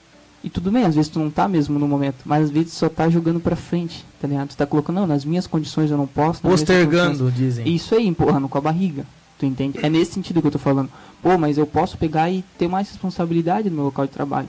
[0.44, 2.76] E tudo bem, às vezes tu não tá mesmo no momento, mas às vezes tu
[2.76, 4.50] só tá jogando pra frente, tá ligado?
[4.50, 6.40] Tu tá colocando, não, nas minhas condições eu não posso.
[6.40, 7.68] Postergando, dizem.
[7.68, 9.04] isso aí, empurrando com a barriga.
[9.40, 9.76] Tu entende?
[9.82, 10.88] É nesse sentido que eu tô falando.
[11.20, 14.48] Pô, mas eu posso pegar e ter mais responsabilidade no meu local de trabalho.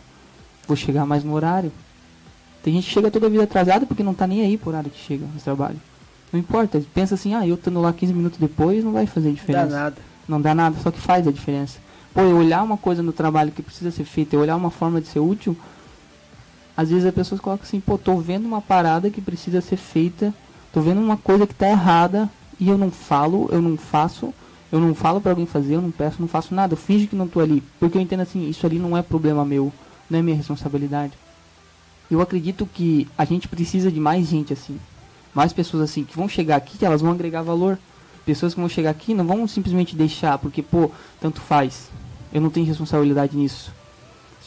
[0.68, 1.72] Vou chegar mais no horário.
[2.62, 4.92] Tem gente que chega toda a vida atrasada porque não tá nem aí por horário
[4.92, 5.89] que chega no trabalho.
[6.32, 9.36] Não importa, pensa assim, ah, eu estando lá 15 minutos depois não vai fazer Dá
[9.36, 9.70] diferença.
[9.70, 9.96] nada.
[10.28, 11.80] Não dá nada, só que faz a diferença.
[12.14, 15.02] Pô, eu olhar uma coisa no trabalho que precisa ser feita, eu olhar uma forma
[15.02, 15.58] de ser útil,
[16.78, 20.34] às vezes as pessoas colocam assim, pô, tô vendo uma parada que precisa ser feita,
[20.72, 24.34] tô vendo uma coisa que tá errada e eu não falo, eu não faço,
[24.72, 27.16] eu não falo pra alguém fazer, eu não peço, não faço nada, eu finjo que
[27.16, 29.74] não tô ali, porque eu entendo assim, isso ali não é problema meu,
[30.10, 31.14] não é minha responsabilidade.
[32.10, 34.80] Eu acredito que a gente precisa de mais gente assim,
[35.34, 37.78] mais pessoas assim que vão chegar aqui, elas vão agregar valor.
[38.26, 41.90] Pessoas que vão chegar aqui não vão simplesmente deixar, porque, pô, tanto faz.
[42.32, 43.74] Eu não tenho responsabilidade nisso.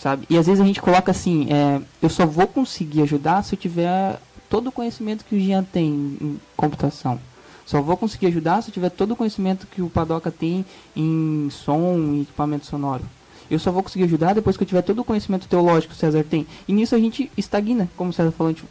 [0.01, 0.27] Sabe?
[0.29, 3.59] E às vezes a gente coloca assim, é, eu só vou conseguir ajudar se eu
[3.59, 5.89] tiver todo o conhecimento que o Jean tem
[6.21, 7.19] em computação.
[7.65, 10.65] Só vou conseguir ajudar se eu tiver todo o conhecimento que o Padoca tem
[10.95, 13.05] em som e equipamento sonoro.
[13.51, 16.01] Eu só vou conseguir ajudar depois que eu tiver todo o conhecimento teológico que o
[16.01, 16.47] César tem.
[16.67, 18.65] E nisso a gente estagna, como o César falou, a gente,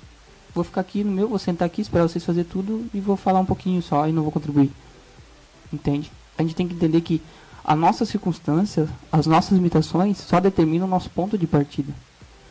[0.54, 3.40] vou ficar aqui no meu, vou sentar aqui, esperar vocês fazer tudo e vou falar
[3.40, 4.72] um pouquinho só e não vou contribuir.
[5.72, 6.12] Entende?
[6.38, 7.22] A gente tem que entender que
[7.64, 11.94] a nossa circunstância, as nossas limitações só determinam o nosso ponto de partida.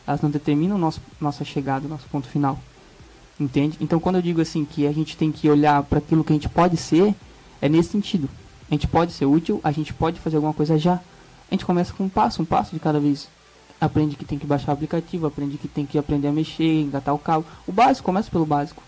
[0.07, 2.57] Elas não determinam nosso, nossa chegada, nosso ponto final.
[3.39, 3.77] Entende?
[3.81, 6.35] Então quando eu digo assim que a gente tem que olhar para aquilo que a
[6.35, 7.13] gente pode ser,
[7.61, 8.29] é nesse sentido.
[8.69, 10.93] A gente pode ser útil, a gente pode fazer alguma coisa já.
[10.93, 13.27] A gente começa com um passo, um passo de cada vez.
[13.81, 17.15] Aprende que tem que baixar o aplicativo, aprende que tem que aprender a mexer, engatar
[17.15, 17.43] o cabo.
[17.67, 18.83] O básico, começa pelo básico.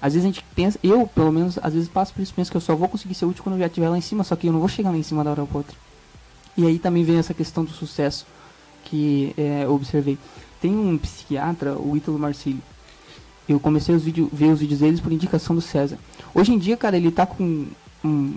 [0.00, 2.56] Às vezes a gente pensa, eu pelo menos, às vezes passo por isso, penso que
[2.56, 4.46] eu só vou conseguir ser útil quando eu já estiver lá em cima, só que
[4.46, 5.76] eu não vou chegar lá em cima da hora pra outra.
[6.56, 8.24] E aí também vem essa questão do sucesso
[8.84, 10.16] que é, observei.
[10.60, 12.62] Tem um psiquiatra, o Ítalo Marcílio.
[13.48, 15.98] Eu comecei a ver os vídeos deles por indicação do César.
[16.34, 17.66] Hoje em dia, cara, ele tá com
[18.04, 18.34] um,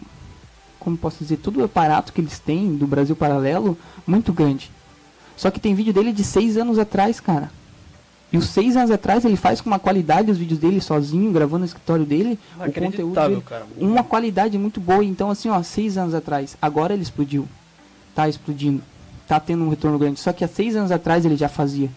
[0.79, 4.71] como posso dizer, todo o aparato que eles têm do Brasil Paralelo muito grande.
[5.39, 7.49] Só que tem vídeo dele de seis anos atrás, cara.
[8.29, 11.59] E os seis anos atrás ele faz com uma qualidade os vídeos dele sozinho, gravando
[11.59, 12.37] no escritório dele.
[12.57, 13.65] O conteúdo dele, cara.
[13.77, 15.01] uma qualidade muito boa.
[15.01, 17.47] Então, assim, ó, seis anos atrás, agora ele explodiu.
[18.13, 18.83] Tá explodindo.
[19.29, 20.19] Tá tendo um retorno grande.
[20.19, 21.89] Só que há seis anos atrás ele já fazia.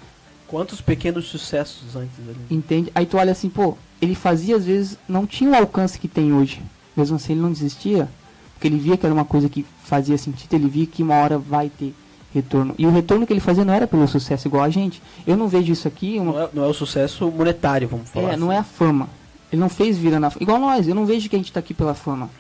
[0.47, 2.36] Quantos pequenos sucessos antes ali?
[2.49, 2.93] Entende?
[2.95, 6.32] Aí tu olha assim, pô, ele fazia às vezes, não tinha o alcance que tem
[6.32, 6.62] hoje.
[6.97, 8.09] Mesmo assim, ele não desistia.
[8.55, 11.36] Porque ele via que era uma coisa que fazia sentido, ele via que uma hora
[11.36, 11.93] vai ter
[12.35, 12.74] retorno.
[12.78, 15.03] E o retorno que ele fazia não era pelo sucesso igual a gente.
[15.26, 16.18] Eu não vejo isso aqui.
[16.18, 18.28] Uma, Não é, não é o sucesso monetário, vamos falar.
[18.28, 18.41] é, assim.
[18.41, 19.09] não é a fama.
[19.53, 21.74] Ele não fez vira na Igual nós, eu não vejo que a gente tá aqui
[21.74, 22.30] pela fama.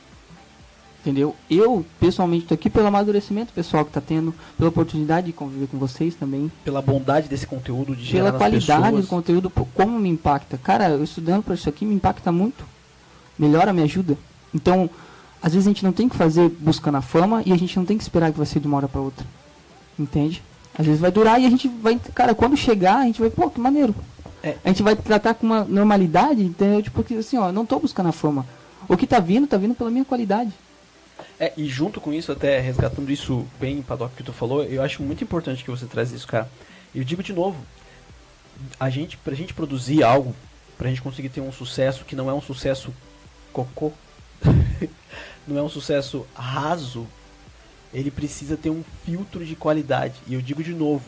[1.00, 1.34] Entendeu?
[1.50, 5.76] Eu, pessoalmente, tô aqui pelo amadurecimento pessoal que tá tendo, pela oportunidade de conviver com
[5.76, 9.04] vocês também, Pela bondade desse conteúdo, de pela qualidade pessoas.
[9.04, 10.56] do conteúdo, como me impacta.
[10.56, 12.64] Cara, eu estudando para isso aqui me impacta muito.
[13.36, 14.16] Melhora, me ajuda.
[14.54, 14.88] Então,
[15.42, 17.84] às vezes a gente não tem que fazer buscando a fama e a gente não
[17.84, 19.26] tem que esperar que vai ser de uma hora para outra.
[19.98, 20.42] Entende?
[20.76, 23.50] Às vezes vai durar e a gente vai, cara, quando chegar, a gente vai, pô,
[23.50, 23.94] que maneiro.
[24.42, 24.56] É.
[24.64, 26.82] A gente vai tratar com uma normalidade, entendeu?
[26.82, 28.46] Tipo, que assim, ó, não tô buscando a fama.
[28.88, 30.52] O que tá vindo, tá vindo pela minha qualidade.
[31.38, 35.02] É, e junto com isso, até resgatando isso bem, Padoc, que tu falou, eu acho
[35.02, 36.50] muito importante que você traz isso, cara.
[36.94, 37.56] Eu digo de novo,
[38.78, 40.34] a gente, pra gente produzir algo,
[40.76, 42.92] pra gente conseguir ter um sucesso que não é um sucesso
[43.52, 43.92] cocô,
[45.46, 47.06] não é um sucesso raso,
[47.92, 50.14] ele precisa ter um filtro de qualidade.
[50.26, 51.04] E eu digo de novo,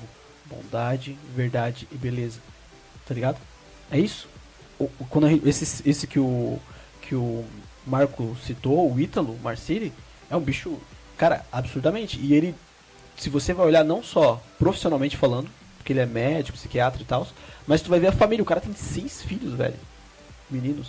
[0.47, 2.41] bondade, verdade e beleza.
[3.07, 3.39] Tá ligado?
[3.91, 4.29] É isso.
[4.79, 6.59] O, quando gente- esse, esse que o
[7.03, 7.45] que o
[7.87, 9.93] Marco citou, o Ítalo, Marciri,
[10.31, 10.79] é um bicho,
[11.19, 12.19] cara, absurdamente.
[12.19, 12.55] E ele,
[13.17, 17.27] se você vai olhar não só profissionalmente falando, porque ele é médico, psiquiatra e tal,
[17.67, 18.43] mas tu vai ver a família.
[18.43, 19.77] O cara tem seis filhos, velho.
[20.51, 20.89] Meninos.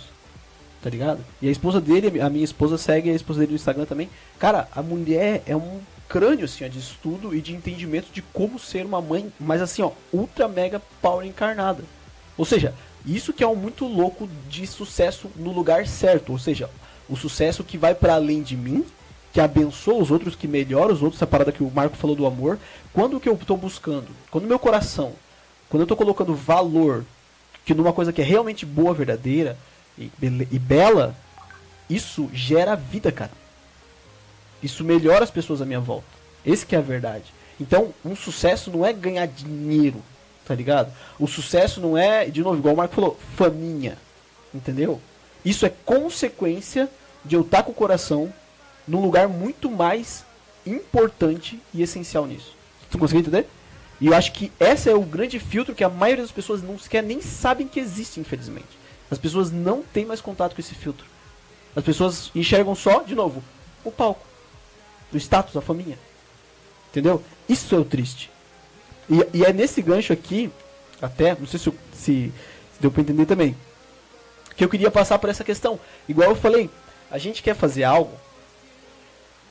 [0.82, 1.24] Tá ligado?
[1.40, 4.08] E a esposa dele, a minha esposa segue a esposa dele no Instagram também.
[4.38, 8.58] Cara, a mulher é um crânio, assim, ó, de estudo e de entendimento de como
[8.58, 11.82] ser uma mãe, mas assim, ó, ultra mega power encarnada.
[12.36, 12.74] Ou seja,
[13.04, 16.32] isso que é um muito louco de sucesso no lugar certo.
[16.32, 16.68] Ou seja,
[17.08, 18.84] o sucesso que vai para além de mim,
[19.32, 22.26] que abençoa os outros, que melhora os outros, essa parada que o Marco falou do
[22.26, 22.58] amor.
[22.92, 24.08] Quando que eu estou buscando?
[24.30, 25.12] Quando meu coração,
[25.68, 27.04] quando eu estou colocando valor
[27.64, 29.56] que numa coisa que é realmente boa, verdadeira
[29.98, 31.14] e, e bela,
[31.88, 33.32] isso gera vida, cara.
[34.62, 36.06] Isso melhora as pessoas à minha volta.
[36.44, 37.32] Esse que é a verdade.
[37.60, 40.02] Então, um sucesso não é ganhar dinheiro,
[40.44, 40.92] tá ligado?
[41.18, 43.96] O sucesso não é, de novo, igual o Marco falou, faminha.
[44.54, 45.00] Entendeu?
[45.44, 46.88] Isso é consequência
[47.24, 48.32] de eu estar com o coração
[48.86, 50.24] num lugar muito mais
[50.66, 52.54] importante e essencial nisso.
[52.90, 53.48] Tu conseguiu entender?
[54.00, 56.78] E eu acho que esse é o grande filtro que a maioria das pessoas não
[56.78, 58.66] sequer nem sabem que existe, infelizmente.
[59.10, 61.06] As pessoas não têm mais contato com esse filtro.
[61.74, 63.42] As pessoas enxergam só, de novo,
[63.84, 64.26] o palco.
[65.12, 65.98] O status, a faminha.
[66.90, 67.22] Entendeu?
[67.48, 68.30] Isso é o triste.
[69.08, 70.50] E, e é nesse gancho aqui,
[71.00, 72.32] até, não sei se, se, se
[72.80, 73.56] deu pra entender também,
[74.56, 75.78] que eu queria passar por essa questão.
[76.08, 76.70] Igual eu falei,
[77.10, 78.12] a gente quer fazer algo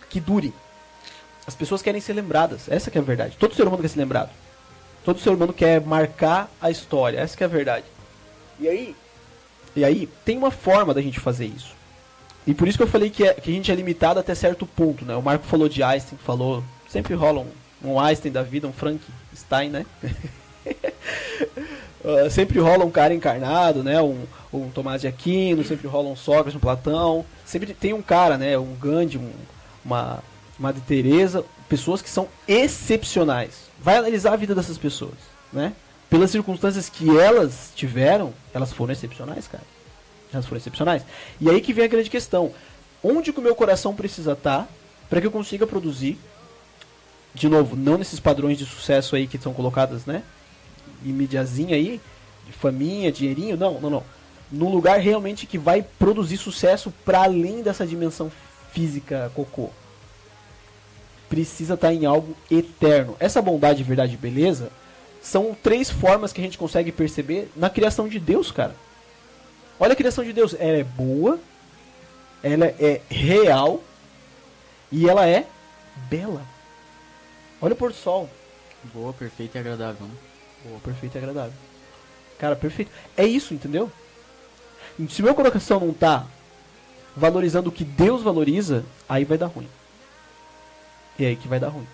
[0.09, 0.53] que dure.
[1.47, 2.67] As pessoas querem ser lembradas.
[2.67, 3.37] Essa é a verdade.
[3.37, 4.31] Todo ser humano quer ser lembrado.
[5.03, 7.19] Todo ser humano quer marcar a história.
[7.19, 7.85] Essa é a verdade.
[8.59, 8.95] E aí,
[9.75, 11.73] e aí tem uma forma da gente fazer isso.
[12.47, 14.65] E por isso que eu falei que, é- que a gente é limitado até certo
[14.65, 15.15] ponto, né?
[15.15, 16.63] O Marco falou de Einstein, falou.
[16.87, 19.85] Sempre rola um, um Einstein da vida, um Frankenstein, né?
[22.07, 23.99] Ah, sempre rola um cara encarnado, né?
[23.99, 27.25] Um, um Tomás de Aquino, sempre rola um Sócrates, um Platão.
[27.43, 28.55] Sempre tem um cara, né?
[28.59, 29.31] Um Gandhi, um,
[29.83, 30.23] uma
[30.59, 33.65] Madre Teresa, pessoas que são excepcionais.
[33.81, 35.15] Vai analisar a vida dessas pessoas,
[35.51, 35.73] né?
[36.15, 39.65] Pelas circunstâncias que elas tiveram, elas foram excepcionais, cara.
[40.31, 41.03] Elas foram excepcionais.
[41.41, 42.53] E aí que vem a grande questão.
[43.03, 44.65] Onde que o meu coração precisa estar
[45.09, 46.17] para que eu consiga produzir
[47.33, 50.23] de novo, não nesses padrões de sucesso aí que são colocadas, né?
[51.05, 51.13] Em
[51.73, 51.99] aí,
[52.47, 54.03] de faminha, dinheirinho, não, não, não.
[54.49, 58.31] Num lugar realmente que vai produzir sucesso para além dessa dimensão
[58.71, 59.69] física cocô.
[61.27, 63.17] Precisa estar em algo eterno.
[63.19, 64.71] Essa bondade, verdade e beleza
[65.25, 68.75] são três formas que a gente consegue perceber na criação de Deus, cara.
[69.79, 71.39] Olha a criação de Deus, ela é boa,
[72.43, 73.83] ela é real
[74.91, 75.47] e ela é
[76.09, 76.43] bela.
[77.59, 78.29] Olha o pôr do sol.
[78.93, 80.05] Boa, perfeita e agradável.
[80.05, 80.13] né?
[80.63, 81.53] Boa, perfeito e agradável.
[82.37, 82.91] Cara, perfeito.
[83.17, 83.91] É isso, entendeu?
[85.09, 86.27] Se meu coração não tá
[87.17, 89.67] valorizando o que Deus valoriza, aí vai dar ruim.
[91.17, 91.87] E é aí que vai dar ruim.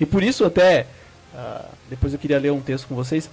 [0.00, 0.86] E por isso até,
[1.34, 3.30] ah, depois eu queria ler um texto com vocês,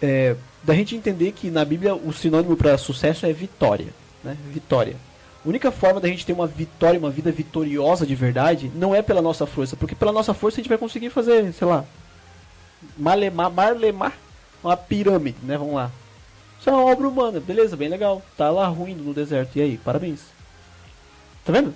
[0.00, 3.88] é, da gente entender que na Bíblia o sinônimo para sucesso é vitória.
[4.22, 4.36] Né?
[4.50, 4.96] Vitória.
[5.44, 9.02] A única forma da gente ter uma vitória, uma vida vitoriosa de verdade, não é
[9.02, 11.84] pela nossa força, porque pela nossa força a gente vai conseguir fazer, sei lá,
[12.96, 14.14] malemar, marlemar,
[14.62, 15.58] uma pirâmide, né?
[15.58, 15.90] Vamos lá.
[16.58, 18.22] Isso é uma obra humana, beleza, bem legal.
[18.38, 19.56] Tá lá ruindo no deserto.
[19.56, 20.20] E aí, parabéns.
[21.44, 21.74] Tá vendo?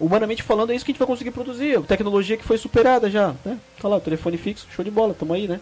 [0.00, 1.80] Humanamente falando, é isso que a gente vai conseguir produzir.
[1.82, 3.58] Tecnologia que foi superada já, né?
[3.80, 5.60] Tá lá, o telefone fixo, show de bola, tamo aí, né?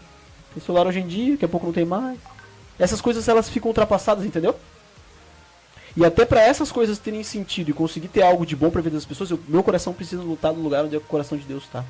[0.53, 2.17] Tem celular hoje em dia, daqui a pouco não tem mais.
[2.79, 4.55] Essas coisas elas ficam ultrapassadas, entendeu?
[5.97, 8.95] E até para essas coisas terem sentido e conseguir ter algo de bom pra vida
[8.95, 11.83] das pessoas, eu, meu coração precisa lutar no lugar onde o coração de Deus está.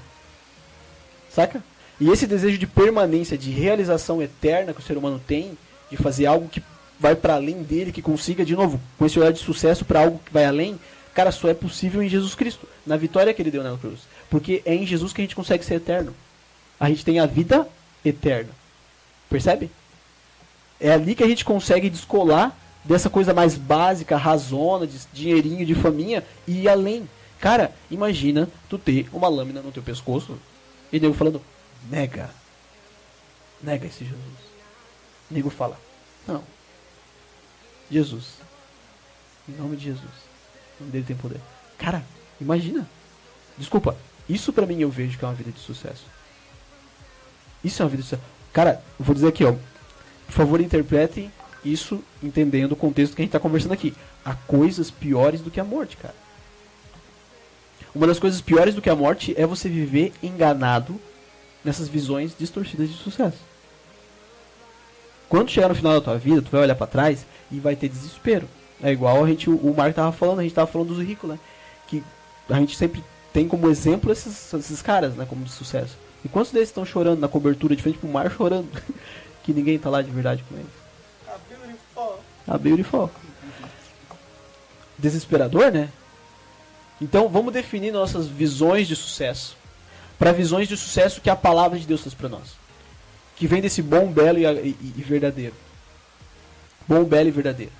[1.29, 1.63] Saca?
[2.01, 5.57] E esse desejo de permanência, de realização eterna que o ser humano tem,
[5.91, 6.63] de fazer algo que
[6.99, 10.19] vai para além dele, que consiga, de novo, com esse olhar de sucesso para algo
[10.25, 10.79] que vai além,
[11.13, 14.01] cara, só é possível em Jesus Cristo, na vitória que ele deu na cruz.
[14.29, 16.13] Porque é em Jesus que a gente consegue ser eterno.
[16.79, 17.67] A gente tem a vida
[18.03, 18.51] eterna.
[19.29, 19.69] Percebe?
[20.79, 25.75] É ali que a gente consegue descolar dessa coisa mais básica, razona, de dinheirinho, de
[25.75, 27.07] faminha e ir além.
[27.39, 30.37] Cara, imagina tu ter uma lâmina no teu pescoço
[30.91, 31.41] e nego falando,
[31.89, 32.29] nega.
[33.61, 34.19] Nega esse Jesus.
[35.29, 35.79] Nego fala,
[36.27, 36.43] não.
[37.91, 38.39] Jesus.
[39.47, 40.28] Em nome de Jesus.
[40.79, 41.39] Dele tem poder.
[41.77, 42.03] Cara,
[42.39, 42.87] imagina.
[43.57, 46.05] Desculpa, isso pra mim eu vejo que é uma vida de sucesso.
[47.63, 48.29] Isso é uma vida de sucesso.
[48.53, 49.53] Cara, vou dizer aqui, ó.
[50.25, 51.31] Por favor, interpretem
[51.63, 53.93] isso entendendo o contexto que a gente está conversando aqui.
[54.23, 56.15] Há coisas piores do que a morte, cara.
[57.93, 60.99] Uma das coisas piores do que a morte é você viver enganado
[61.63, 63.39] nessas visões distorcidas de sucesso.
[65.27, 67.89] Quando chegar no final da tua vida, tu vai olhar para trás e vai ter
[67.89, 68.47] desespero.
[68.81, 71.39] É igual a gente, o Marco tava falando, a gente tava falando dos ricos, né?
[71.87, 72.03] Que
[72.49, 73.03] a gente sempre
[73.33, 75.25] tem como exemplo esses, esses caras, né?
[75.27, 75.97] Como de sucesso.
[76.23, 78.69] E quantos deles estão chorando na cobertura de frente pro mar chorando?
[79.43, 80.79] que ninguém tá lá de verdade com eles.
[82.47, 83.09] A beautiful.
[84.97, 85.89] Desesperador, né?
[87.01, 89.55] Então vamos definir nossas visões de sucesso.
[90.17, 92.57] Para visões de sucesso que a palavra de Deus traz para nós.
[93.35, 95.53] Que vem desse bom, belo e, e, e verdadeiro.
[96.87, 97.71] Bom, belo e verdadeiro.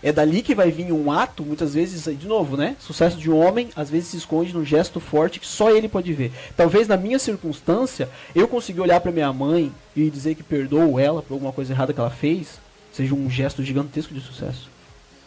[0.00, 2.76] É dali que vai vir um ato, muitas vezes, de novo, né?
[2.78, 6.12] Sucesso de um homem, às vezes se esconde num gesto forte que só ele pode
[6.12, 6.30] ver.
[6.56, 11.20] Talvez na minha circunstância, eu consegui olhar para minha mãe e dizer que perdoo ela
[11.20, 12.60] por alguma coisa errada que ela fez,
[12.92, 14.70] seja um gesto gigantesco de sucesso.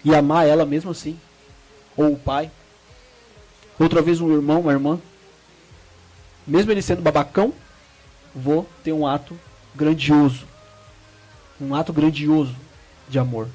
[0.05, 1.19] E amar ela mesmo assim.
[1.97, 2.49] Ou o pai.
[3.77, 4.99] Outra vez um irmão, uma irmã.
[6.47, 7.53] Mesmo ele sendo babacão,
[8.33, 9.37] vou ter um ato
[9.75, 10.45] grandioso.
[11.59, 12.55] Um ato grandioso
[13.09, 13.49] de amor.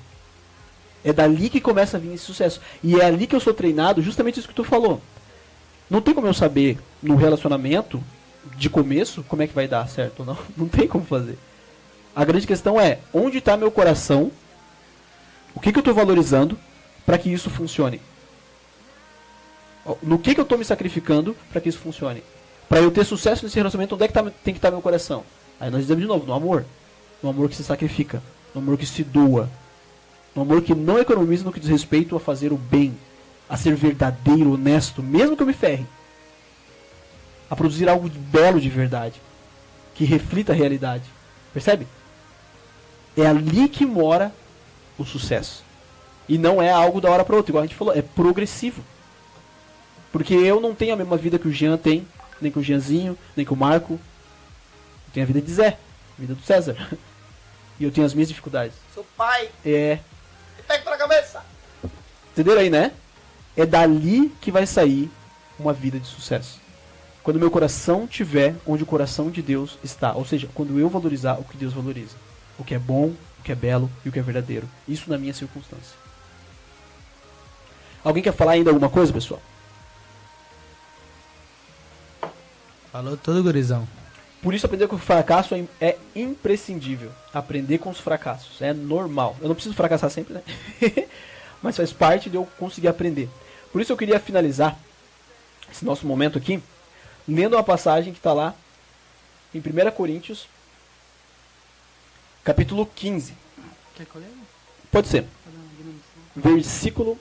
[1.07, 2.61] É dali que começa a vir esse sucesso.
[2.83, 5.01] E é ali que eu sou treinado, justamente isso que tu falou.
[5.89, 8.03] Não tem como eu saber no relacionamento,
[8.57, 10.39] de começo, como é que vai dar certo ou não.
[10.57, 11.39] Não tem como fazer.
[12.15, 14.33] A grande questão é, onde está meu coração?
[15.55, 16.59] O que, que eu estou valorizando
[17.05, 18.01] para que isso funcione?
[20.03, 22.23] No que, que eu estou me sacrificando para que isso funcione?
[22.69, 24.83] Para eu ter sucesso nesse relacionamento, onde é que tá, tem que estar tá meu
[24.83, 25.23] coração?
[25.61, 26.65] Aí nós dizemos de novo, no amor.
[27.23, 28.21] No amor que se sacrifica.
[28.53, 29.49] No amor que se doa.
[30.37, 32.95] No amor que não economiza no que diz respeito a fazer o bem.
[33.49, 35.87] A ser verdadeiro, honesto, mesmo que eu me ferre.
[37.49, 39.21] A produzir algo de belo de verdade.
[39.95, 41.05] Que reflita a realidade.
[41.55, 41.87] Percebe?
[43.17, 44.31] É ali que mora
[44.99, 45.65] o sucesso.
[46.29, 48.85] E não é algo da hora para outra, igual a gente falou, é progressivo.
[50.13, 52.07] Porque eu não tenho a mesma vida que o Jean tem,
[52.43, 53.95] nem que o Jeanzinho, nem que o Marco.
[53.95, 55.79] Eu tenho a vida de Zé,
[56.19, 56.77] a vida do César.
[57.79, 58.75] E eu tenho as minhas dificuldades.
[58.95, 59.51] Sou pai.
[59.63, 59.99] É.
[60.67, 61.43] Pega pra cabeça.
[62.33, 62.93] Entenderam aí, né?
[63.57, 65.11] É dali que vai sair
[65.59, 66.61] uma vida de sucesso.
[67.23, 70.13] Quando meu coração tiver onde o coração de Deus está.
[70.13, 72.17] Ou seja, quando eu valorizar o que Deus valoriza
[72.59, 74.69] o que é bom, o que é belo e o que é verdadeiro.
[74.89, 75.97] Isso na minha circunstância.
[78.03, 79.41] Alguém quer falar ainda alguma coisa, pessoal?
[82.93, 83.87] Falou todo, gurizão.
[84.43, 87.11] Por isso, aprender com o fracasso é, é imprescindível.
[87.33, 88.61] Aprender com os fracassos.
[88.63, 89.37] É normal.
[89.41, 90.43] Eu não preciso fracassar sempre, né?
[91.63, 93.29] Mas faz parte de eu conseguir aprender.
[93.73, 94.79] Por isso, eu queria finalizar
[95.71, 96.63] esse nosso momento aqui
[97.27, 98.55] lendo uma passagem que está lá
[99.53, 100.47] em 1 Coríntios
[102.45, 103.35] capítulo 15.
[103.97, 104.07] Quer?
[104.93, 105.27] Pode ser.
[106.37, 107.19] Versículo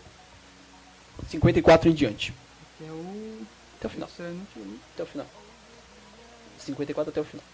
[1.27, 2.33] 54 em diante.
[2.75, 3.47] Até o...
[3.79, 4.09] Até o final.
[4.93, 5.25] Até o final.
[6.57, 7.45] 54 até o final.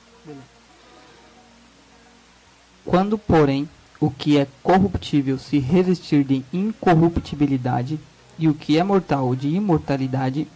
[2.86, 8.00] Quando, porém, o que é corruptível se revestir de incorruptibilidade,
[8.38, 10.48] e o que é mortal de imortalidade,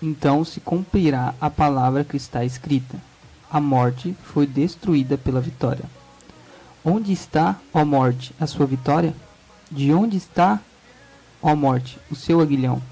[0.00, 2.98] então se cumprirá a palavra que está escrita:
[3.50, 5.84] A morte foi destruída pela vitória.
[6.82, 9.14] Onde está, ó morte, a sua vitória?
[9.70, 10.60] De onde está,
[11.42, 12.82] ó morte, o seu aguilhão?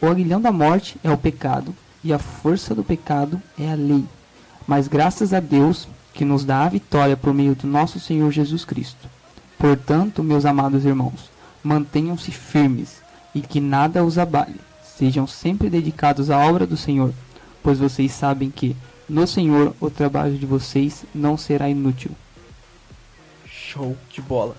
[0.00, 1.74] O aguilhão da morte é o pecado,
[2.08, 4.02] e a força do pecado é a lei.
[4.66, 8.64] Mas graças a Deus que nos dá a vitória por meio do nosso Senhor Jesus
[8.64, 9.06] Cristo.
[9.58, 11.30] Portanto, meus amados irmãos,
[11.62, 13.02] mantenham-se firmes
[13.34, 14.58] e que nada os abale.
[14.82, 17.12] Sejam sempre dedicados à obra do Senhor,
[17.62, 18.74] pois vocês sabem que,
[19.06, 22.12] no Senhor, o trabalho de vocês não será inútil.
[23.44, 24.56] Show de bola.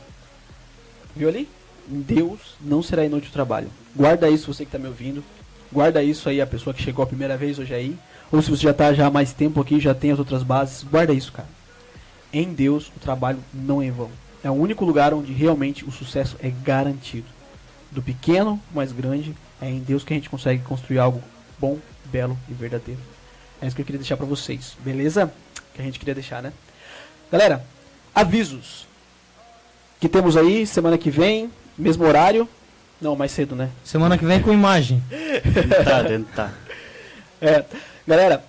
[1.15, 1.49] Viu ali?
[1.91, 3.71] Em Deus não será inútil o trabalho.
[3.95, 5.23] Guarda isso você que está me ouvindo.
[5.71, 7.97] Guarda isso aí a pessoa que chegou a primeira vez hoje aí.
[8.31, 10.83] Ou se você já está já há mais tempo aqui, já tem as outras bases.
[10.83, 11.47] Guarda isso, cara.
[12.31, 14.09] Em Deus o trabalho não é em vão.
[14.43, 17.27] É o único lugar onde realmente o sucesso é garantido.
[17.91, 21.21] Do pequeno, mais grande, é em Deus que a gente consegue construir algo
[21.59, 23.01] bom, belo e verdadeiro.
[23.61, 25.31] É isso que eu queria deixar para vocês, beleza?
[25.73, 26.53] Que a gente queria deixar, né?
[27.31, 27.65] Galera,
[28.13, 28.87] avisos
[29.99, 32.47] que temos aí semana que vem, mesmo horário.
[33.01, 33.69] Não, mais cedo, né?
[33.83, 35.01] Semana que vem com imagem.
[35.85, 36.51] Tá, dentro, tá.
[37.41, 37.63] É,
[38.05, 38.43] galera,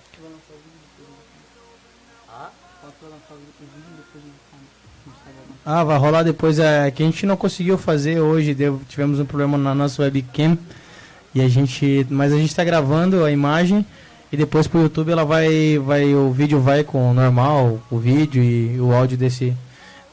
[5.65, 6.59] Ah, vai rolar depois.
[6.59, 8.53] É que a gente não conseguiu fazer hoje.
[8.53, 10.57] Deu, tivemos um problema na nossa webcam.
[11.33, 12.05] E a gente.
[12.09, 13.85] Mas a gente tá gravando a imagem.
[14.31, 15.77] E depois pro YouTube ela vai.
[15.77, 19.53] vai o vídeo vai com o normal, o vídeo e o áudio desse,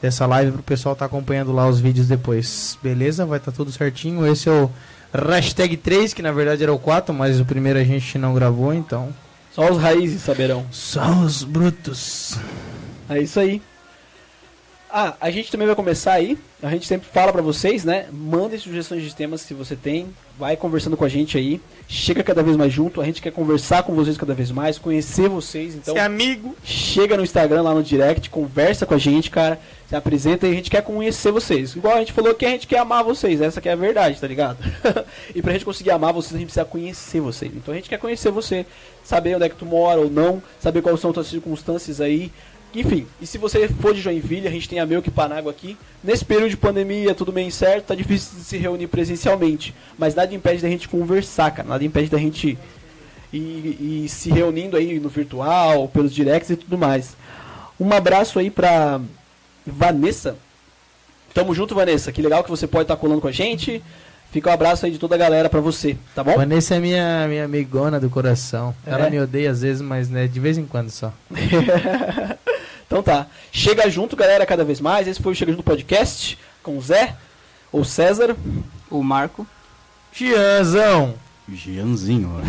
[0.01, 2.77] dessa live pro pessoal tá acompanhando lá os vídeos depois.
[2.81, 3.25] Beleza?
[3.25, 4.25] Vai estar tá tudo certinho.
[4.25, 4.69] Esse é o
[5.13, 8.73] hashtag 3, que na verdade era o 4, mas o primeiro a gente não gravou,
[8.73, 9.09] então.
[9.53, 10.65] só os raízes saberão.
[10.71, 12.37] Só os brutos.
[13.09, 13.61] É isso aí.
[14.91, 16.35] Ah, a gente também vai começar aí.
[16.63, 18.07] A gente sempre fala pra vocês, né?
[18.11, 20.07] Mandem sugestões de temas se você tem.
[20.37, 21.61] Vai conversando com a gente aí.
[21.87, 22.99] Chega cada vez mais junto.
[22.99, 25.75] A gente quer conversar com vocês cada vez mais, conhecer vocês.
[25.75, 26.55] Então, Ser amigo.
[26.63, 29.59] chega no Instagram, lá no direct, conversa com a gente, cara.
[29.89, 31.75] Se apresenta e a gente quer conhecer vocês.
[31.75, 33.41] Igual a gente falou que a gente quer amar vocês.
[33.41, 34.59] Essa que é a verdade, tá ligado?
[35.33, 37.51] e pra gente conseguir amar vocês, a gente precisa conhecer vocês.
[37.55, 38.67] Então a gente quer conhecer você.
[39.03, 40.43] Saber onde é que tu mora ou não.
[40.59, 42.31] Saber quais são as tuas circunstâncias aí.
[42.75, 45.75] Enfim, e se você for de Joinville, a gente tem a Meu que Panágua aqui.
[46.03, 49.73] Nesse período de pandemia, tudo bem certo, tá difícil de se reunir presencialmente.
[49.97, 51.67] Mas nada impede da gente conversar, cara.
[51.67, 52.59] Nada impede da gente
[53.33, 57.17] ir, ir se reunindo aí no virtual, pelos directs e tudo mais.
[57.79, 59.01] Um abraço aí pra
[59.69, 60.35] Vanessa.
[61.33, 62.11] Tamo junto, Vanessa.
[62.11, 63.81] Que legal que você pode estar colando com a gente.
[64.31, 66.35] Fica um abraço aí de toda a galera pra você, tá bom?
[66.35, 68.75] Vanessa é minha, minha amigona do coração.
[68.85, 68.91] É?
[68.91, 71.11] Ela me odeia às vezes, mas né, de vez em quando só.
[72.85, 73.25] então tá.
[73.51, 75.07] Chega junto, galera, cada vez mais.
[75.07, 77.15] Esse foi o Chega Junto Podcast com o Zé,
[77.71, 78.35] ou César.
[78.91, 79.47] O Marco.
[80.11, 81.15] Tiazão!
[81.51, 82.29] Gianzinho.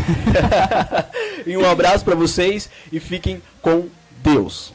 [1.47, 3.89] E um abraço pra vocês e fiquem com
[4.23, 4.75] Deus.